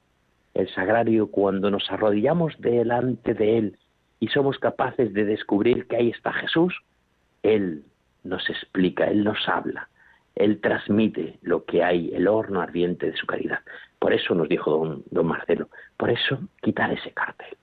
el 0.54 0.68
sagrario, 0.72 1.28
cuando 1.28 1.70
nos 1.70 1.90
arrodillamos 1.90 2.54
delante 2.60 3.34
de 3.34 3.58
Él 3.58 3.78
y 4.20 4.28
somos 4.28 4.58
capaces 4.58 5.12
de 5.12 5.24
descubrir 5.24 5.86
que 5.86 5.96
ahí 5.96 6.10
está 6.10 6.32
Jesús, 6.32 6.74
Él 7.42 7.84
nos 8.22 8.48
explica, 8.48 9.06
Él 9.06 9.24
nos 9.24 9.48
habla, 9.48 9.88
Él 10.36 10.60
transmite 10.60 11.38
lo 11.42 11.64
que 11.64 11.82
hay, 11.82 12.12
el 12.14 12.28
horno 12.28 12.60
ardiente 12.60 13.10
de 13.10 13.16
su 13.16 13.26
caridad. 13.26 13.60
Por 13.98 14.12
eso 14.12 14.34
nos 14.34 14.48
dijo 14.48 15.02
don, 15.10 15.26
Marcelo, 15.26 15.68
por 15.96 16.10
eso 16.10 16.38
quitar 16.62 16.92
ese 16.92 17.10
cartel, 17.10 17.56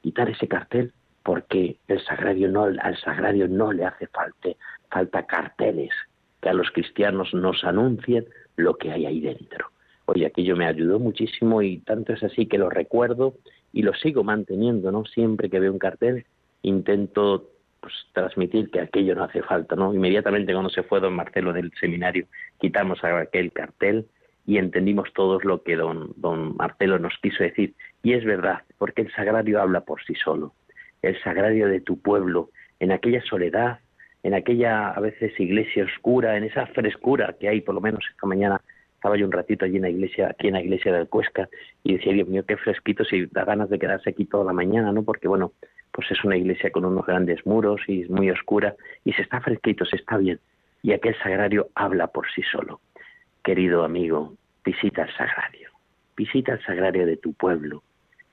quitar 0.00 0.28
ese 0.30 0.48
cartel 0.48 0.92
porque 1.22 1.76
el 1.86 2.02
sagrario 2.04 2.48
no, 2.48 2.64
al 2.64 2.96
sagrario 2.98 3.46
no 3.46 3.72
le 3.72 3.84
hace 3.84 4.06
falta, 4.08 4.48
falta 4.90 5.26
carteles 5.26 5.90
que 6.40 6.48
a 6.48 6.54
los 6.54 6.70
cristianos 6.70 7.32
nos 7.32 7.62
anuncien 7.62 8.26
lo 8.56 8.76
que 8.76 8.90
hay 8.90 9.06
ahí 9.06 9.20
dentro. 9.20 9.68
Oye, 10.06 10.26
aquello 10.26 10.56
me 10.56 10.66
ayudó 10.66 10.98
muchísimo 10.98 11.62
y 11.62 11.78
tanto 11.78 12.12
es 12.12 12.22
así 12.22 12.46
que 12.46 12.58
lo 12.58 12.68
recuerdo 12.70 13.34
y 13.72 13.82
lo 13.82 13.94
sigo 13.94 14.24
manteniendo, 14.24 14.90
¿no? 14.90 15.04
Siempre 15.04 15.48
que 15.48 15.60
veo 15.60 15.72
un 15.72 15.78
cartel 15.78 16.26
intento 16.62 17.50
pues, 17.80 17.94
transmitir 18.12 18.70
que 18.70 18.80
aquello 18.80 19.14
no 19.14 19.24
hace 19.24 19.42
falta, 19.42 19.76
¿no? 19.76 19.94
Inmediatamente 19.94 20.52
cuando 20.52 20.70
se 20.70 20.82
fue 20.82 21.00
don 21.00 21.14
Marcelo 21.14 21.52
del 21.52 21.72
seminario 21.80 22.26
quitamos 22.60 23.02
aquel 23.02 23.52
cartel 23.52 24.06
y 24.46 24.58
entendimos 24.58 25.12
todos 25.12 25.44
lo 25.44 25.62
que 25.62 25.76
don, 25.76 26.12
don 26.16 26.56
Marcelo 26.56 26.98
nos 26.98 27.16
quiso 27.22 27.44
decir. 27.44 27.74
Y 28.02 28.14
es 28.14 28.24
verdad, 28.24 28.62
porque 28.78 29.02
el 29.02 29.12
sagrario 29.12 29.60
habla 29.60 29.82
por 29.82 30.02
sí 30.04 30.14
solo. 30.14 30.54
el 31.02 31.20
sagrario 31.22 31.66
de 31.66 31.80
tu 31.80 32.00
pueblo, 32.00 32.50
en 32.78 32.92
aquella 32.92 33.20
soledad, 33.22 33.80
en 34.22 34.34
aquella 34.34 34.90
a 34.90 35.00
veces 35.00 35.38
iglesia 35.40 35.84
oscura, 35.84 36.36
en 36.36 36.44
esa 36.44 36.66
frescura 36.66 37.34
que 37.38 37.48
hay, 37.48 37.60
por 37.60 37.74
lo 37.74 37.80
menos 37.80 38.04
esta 38.08 38.26
mañana 38.26 38.60
estaba 39.02 39.16
yo 39.16 39.26
un 39.26 39.32
ratito 39.32 39.64
allí 39.64 39.78
en 39.78 39.82
la 39.82 39.90
iglesia, 39.90 40.28
aquí 40.28 40.46
en 40.46 40.54
la 40.54 40.60
iglesia 40.60 40.92
del 40.92 41.08
Cuesca, 41.08 41.48
y 41.82 41.94
decía, 41.94 42.12
Dios 42.12 42.28
mío, 42.28 42.44
qué 42.46 42.56
fresquito, 42.56 43.04
si 43.04 43.26
da 43.26 43.44
ganas 43.44 43.68
de 43.68 43.80
quedarse 43.80 44.10
aquí 44.10 44.26
toda 44.26 44.44
la 44.44 44.52
mañana, 44.52 44.92
¿no? 44.92 45.02
Porque 45.02 45.26
bueno, 45.26 45.50
pues 45.90 46.08
es 46.12 46.22
una 46.22 46.36
iglesia 46.36 46.70
con 46.70 46.84
unos 46.84 47.04
grandes 47.04 47.44
muros 47.44 47.80
y 47.88 48.02
es 48.02 48.10
muy 48.10 48.30
oscura, 48.30 48.76
y 49.04 49.12
se 49.14 49.22
está 49.22 49.40
fresquito, 49.40 49.84
se 49.84 49.96
está 49.96 50.18
bien, 50.18 50.38
y 50.84 50.92
aquel 50.92 51.18
sagrario 51.18 51.66
habla 51.74 52.06
por 52.06 52.30
sí 52.30 52.42
solo. 52.42 52.80
Querido 53.42 53.82
amigo, 53.82 54.34
visita 54.64 55.02
el 55.02 55.12
sagrario, 55.16 55.70
visita 56.16 56.52
el 56.52 56.62
sagrario 56.62 57.04
de 57.04 57.16
tu 57.16 57.32
pueblo. 57.32 57.82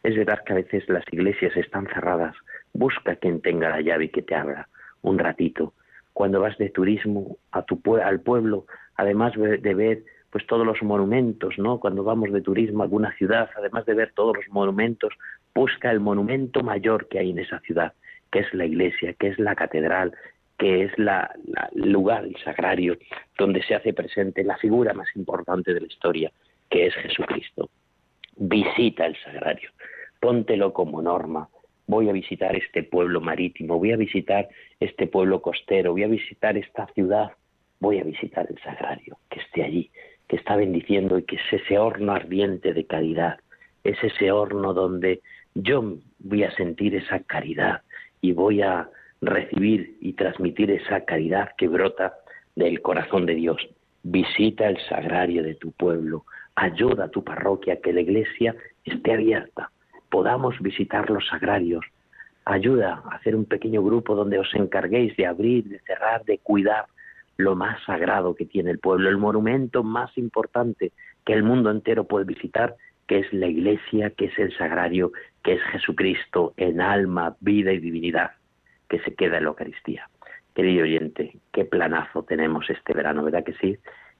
Es 0.03 0.15
verdad 0.15 0.43
que 0.45 0.53
a 0.53 0.57
veces 0.57 0.87
las 0.87 1.03
iglesias 1.11 1.57
están 1.57 1.87
cerradas, 1.87 2.35
busca 2.73 3.15
quien 3.15 3.41
tenga 3.41 3.69
la 3.69 3.81
llave 3.81 4.05
y 4.05 4.09
que 4.09 4.21
te 4.21 4.35
abra 4.35 4.69
un 5.01 5.17
ratito. 5.17 5.73
Cuando 6.13 6.41
vas 6.41 6.59
de 6.59 6.69
turismo 6.69 7.37
a 7.51 7.63
tu 7.63 7.81
al 8.03 8.19
pueblo, 8.19 8.67
además 8.97 9.33
de 9.35 9.73
ver 9.73 10.03
pues 10.31 10.45
todos 10.45 10.65
los 10.65 10.81
monumentos, 10.83 11.57
¿no? 11.57 11.79
Cuando 11.79 12.03
vamos 12.03 12.31
de 12.31 12.41
turismo 12.41 12.81
a 12.81 12.85
alguna 12.85 13.13
ciudad, 13.15 13.49
además 13.55 13.85
de 13.85 13.95
ver 13.95 14.13
todos 14.13 14.35
los 14.35 14.47
monumentos, 14.49 15.13
busca 15.55 15.91
el 15.91 15.99
monumento 15.99 16.61
mayor 16.61 17.07
que 17.07 17.19
hay 17.19 17.31
en 17.31 17.39
esa 17.39 17.59
ciudad, 17.61 17.93
que 18.31 18.39
es 18.39 18.53
la 18.53 18.65
iglesia, 18.65 19.13
que 19.13 19.27
es 19.27 19.39
la 19.39 19.55
catedral, 19.55 20.13
que 20.57 20.83
es 20.83 20.99
la, 20.99 21.33
el 21.73 21.91
lugar, 21.91 22.25
el 22.25 22.35
sagrario, 22.43 22.97
donde 23.37 23.63
se 23.63 23.75
hace 23.75 23.93
presente 23.93 24.43
la 24.43 24.57
figura 24.57 24.93
más 24.93 25.07
importante 25.15 25.73
de 25.73 25.81
la 25.81 25.87
historia, 25.87 26.31
que 26.69 26.87
es 26.87 26.93
Jesucristo. 26.95 27.69
Visita 28.35 29.05
el 29.05 29.15
sagrario, 29.23 29.71
póntelo 30.19 30.73
como 30.73 31.01
norma. 31.01 31.49
Voy 31.87 32.07
a 32.07 32.13
visitar 32.13 32.55
este 32.55 32.83
pueblo 32.83 33.19
marítimo, 33.19 33.79
voy 33.79 33.93
a 33.93 33.97
visitar 33.97 34.47
este 34.79 35.07
pueblo 35.07 35.41
costero, 35.41 35.93
voy 35.93 36.03
a 36.03 36.07
visitar 36.07 36.55
esta 36.55 36.85
ciudad, 36.93 37.31
voy 37.79 37.99
a 37.99 38.03
visitar 38.03 38.45
el 38.49 38.59
sagrario, 38.61 39.17
que 39.29 39.39
esté 39.39 39.63
allí, 39.63 39.89
que 40.29 40.37
está 40.37 40.55
bendiciendo 40.55 41.17
y 41.17 41.23
que 41.23 41.35
es 41.37 41.41
ese 41.51 41.79
horno 41.79 42.13
ardiente 42.13 42.73
de 42.73 42.85
caridad, 42.85 43.39
es 43.83 44.01
ese 44.03 44.31
horno 44.31 44.73
donde 44.73 45.21
yo 45.55 45.95
voy 46.19 46.43
a 46.43 46.51
sentir 46.51 46.95
esa 46.95 47.19
caridad 47.21 47.81
y 48.21 48.31
voy 48.33 48.61
a 48.61 48.87
recibir 49.21 49.97
y 49.99 50.13
transmitir 50.13 50.69
esa 50.69 51.03
caridad 51.03 51.49
que 51.57 51.67
brota 51.67 52.13
del 52.55 52.81
corazón 52.81 53.25
de 53.25 53.35
Dios. 53.35 53.57
Visita 54.03 54.69
el 54.69 54.77
sagrario 54.87 55.41
de 55.43 55.55
tu 55.55 55.71
pueblo, 55.71 56.25
ayuda 56.55 57.05
a 57.05 57.09
tu 57.09 57.23
parroquia 57.23 57.81
que 57.81 57.91
la 57.91 58.01
iglesia 58.01 58.55
esté 58.85 59.13
abierta, 59.13 59.71
podamos 60.09 60.59
visitar 60.59 61.09
los 61.09 61.25
sagrarios, 61.27 61.83
ayuda 62.45 63.01
a 63.09 63.15
hacer 63.15 63.35
un 63.35 63.45
pequeño 63.45 63.83
grupo 63.83 64.15
donde 64.15 64.37
os 64.37 64.53
encarguéis 64.53 65.17
de 65.17 65.25
abrir, 65.25 65.65
de 65.65 65.79
cerrar, 65.79 66.23
de 66.25 66.37
cuidar 66.37 66.85
lo 67.39 67.55
más 67.55 67.81
sagrado 67.85 68.35
que 68.35 68.45
tiene 68.45 68.69
el 68.69 68.79
pueblo, 68.79 69.07
el 69.07 69.17
monumento 69.17 69.81
más 69.81 70.15
importante 70.17 70.91
que 71.25 71.31
el 71.31 71.41
mundo 71.41 71.71
entero 71.71 72.03
puede 72.03 72.25
visitar, 72.25 72.75
que 73.07 73.19
es 73.19 73.31
la 73.31 73.47
iglesia, 73.47 74.09
que 74.09 74.25
es 74.25 74.37
el 74.37 74.55
sagrario, 74.57 75.13
que 75.41 75.53
es 75.53 75.61
Jesucristo 75.71 76.53
en 76.57 76.81
alma, 76.81 77.37
vida 77.39 77.71
y 77.71 77.79
divinidad, 77.79 78.31
que 78.89 78.99
se 78.99 79.15
queda 79.15 79.37
en 79.37 79.45
la 79.45 79.51
Eucaristía. 79.51 80.09
Querido 80.53 80.83
oyente, 80.83 81.37
qué 81.53 81.63
planazo 81.63 82.23
tenemos 82.23 82.69
este 82.69 82.93
verano, 82.93 83.23
¿verdad 83.23 83.45
que 83.45 83.53
sí? 83.53 83.77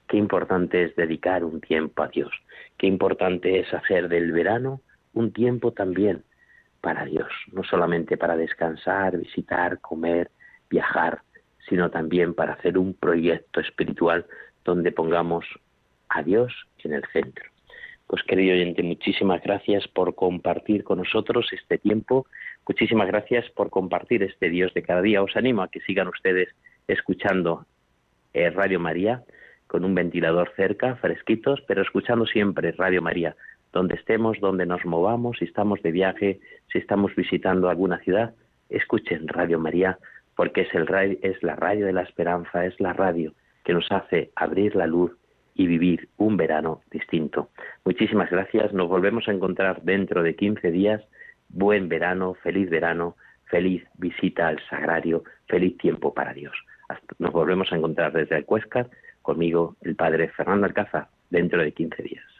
Qué 0.08 0.16
importante 0.16 0.84
es 0.84 0.96
dedicar 0.96 1.44
un 1.44 1.60
tiempo 1.60 2.02
a 2.02 2.08
Dios, 2.08 2.32
qué 2.78 2.86
importante 2.86 3.60
es 3.60 3.72
hacer 3.74 4.08
del 4.08 4.32
verano 4.32 4.80
un 5.12 5.30
tiempo 5.34 5.72
también 5.72 6.24
para 6.80 7.04
Dios, 7.04 7.28
no 7.52 7.64
solamente 7.64 8.16
para 8.16 8.34
descansar, 8.34 9.18
visitar, 9.18 9.78
comer, 9.82 10.30
viajar, 10.70 11.20
sino 11.68 11.90
también 11.90 12.34
para 12.34 12.54
hacer 12.54 12.78
un 12.78 12.94
proyecto 12.94 13.60
espiritual 13.60 14.26
donde 14.64 14.92
pongamos 14.92 15.46
a 16.08 16.22
Dios 16.22 16.52
en 16.84 16.92
el 16.92 17.04
centro. 17.12 17.44
Pues 18.06 18.22
querido 18.24 18.54
oyente, 18.54 18.82
muchísimas 18.82 19.40
gracias 19.42 19.86
por 19.86 20.14
compartir 20.14 20.82
con 20.82 20.98
nosotros 20.98 21.46
este 21.52 21.78
tiempo, 21.78 22.26
muchísimas 22.66 23.06
gracias 23.06 23.48
por 23.50 23.70
compartir 23.70 24.22
este 24.24 24.50
Dios 24.50 24.74
de 24.74 24.82
cada 24.82 25.00
día. 25.00 25.22
Os 25.22 25.36
animo 25.36 25.62
a 25.62 25.68
que 25.68 25.80
sigan 25.80 26.08
ustedes 26.08 26.48
escuchando 26.88 27.66
eh, 28.34 28.50
Radio 28.50 28.80
María 28.80 29.22
con 29.68 29.84
un 29.84 29.94
ventilador 29.94 30.52
cerca, 30.56 30.96
fresquitos, 30.96 31.62
pero 31.68 31.82
escuchando 31.82 32.26
siempre 32.26 32.72
Radio 32.72 33.00
María, 33.00 33.36
donde 33.72 33.94
estemos, 33.94 34.40
donde 34.40 34.66
nos 34.66 34.84
movamos, 34.84 35.38
si 35.38 35.44
estamos 35.44 35.80
de 35.82 35.92
viaje, 35.92 36.40
si 36.72 36.78
estamos 36.78 37.14
visitando 37.14 37.68
alguna 37.68 37.98
ciudad, 38.00 38.34
escuchen 38.68 39.28
Radio 39.28 39.60
María 39.60 39.98
porque 40.36 40.62
es, 40.62 40.74
el, 40.74 41.18
es 41.22 41.42
la 41.42 41.56
radio 41.56 41.86
de 41.86 41.92
la 41.92 42.02
esperanza, 42.02 42.64
es 42.64 42.78
la 42.80 42.92
radio 42.92 43.32
que 43.64 43.74
nos 43.74 43.90
hace 43.90 44.30
abrir 44.36 44.74
la 44.74 44.86
luz 44.86 45.12
y 45.54 45.66
vivir 45.66 46.08
un 46.16 46.36
verano 46.36 46.82
distinto. 46.90 47.50
Muchísimas 47.84 48.30
gracias, 48.30 48.72
nos 48.72 48.88
volvemos 48.88 49.28
a 49.28 49.32
encontrar 49.32 49.82
dentro 49.82 50.22
de 50.22 50.34
15 50.34 50.70
días. 50.70 51.02
Buen 51.48 51.88
verano, 51.88 52.34
feliz 52.42 52.70
verano, 52.70 53.16
feliz 53.46 53.84
visita 53.98 54.48
al 54.48 54.58
sagrario, 54.68 55.24
feliz 55.48 55.76
tiempo 55.78 56.14
para 56.14 56.32
Dios. 56.32 56.54
nos 57.18 57.32
volvemos 57.32 57.72
a 57.72 57.76
encontrar 57.76 58.12
desde 58.12 58.36
el 58.36 58.44
Cuescar, 58.44 58.88
conmigo 59.22 59.76
el 59.82 59.96
Padre 59.96 60.28
Fernando 60.28 60.66
Alcázar, 60.66 61.08
dentro 61.28 61.62
de 61.62 61.72
15 61.72 62.02
días. 62.02 62.39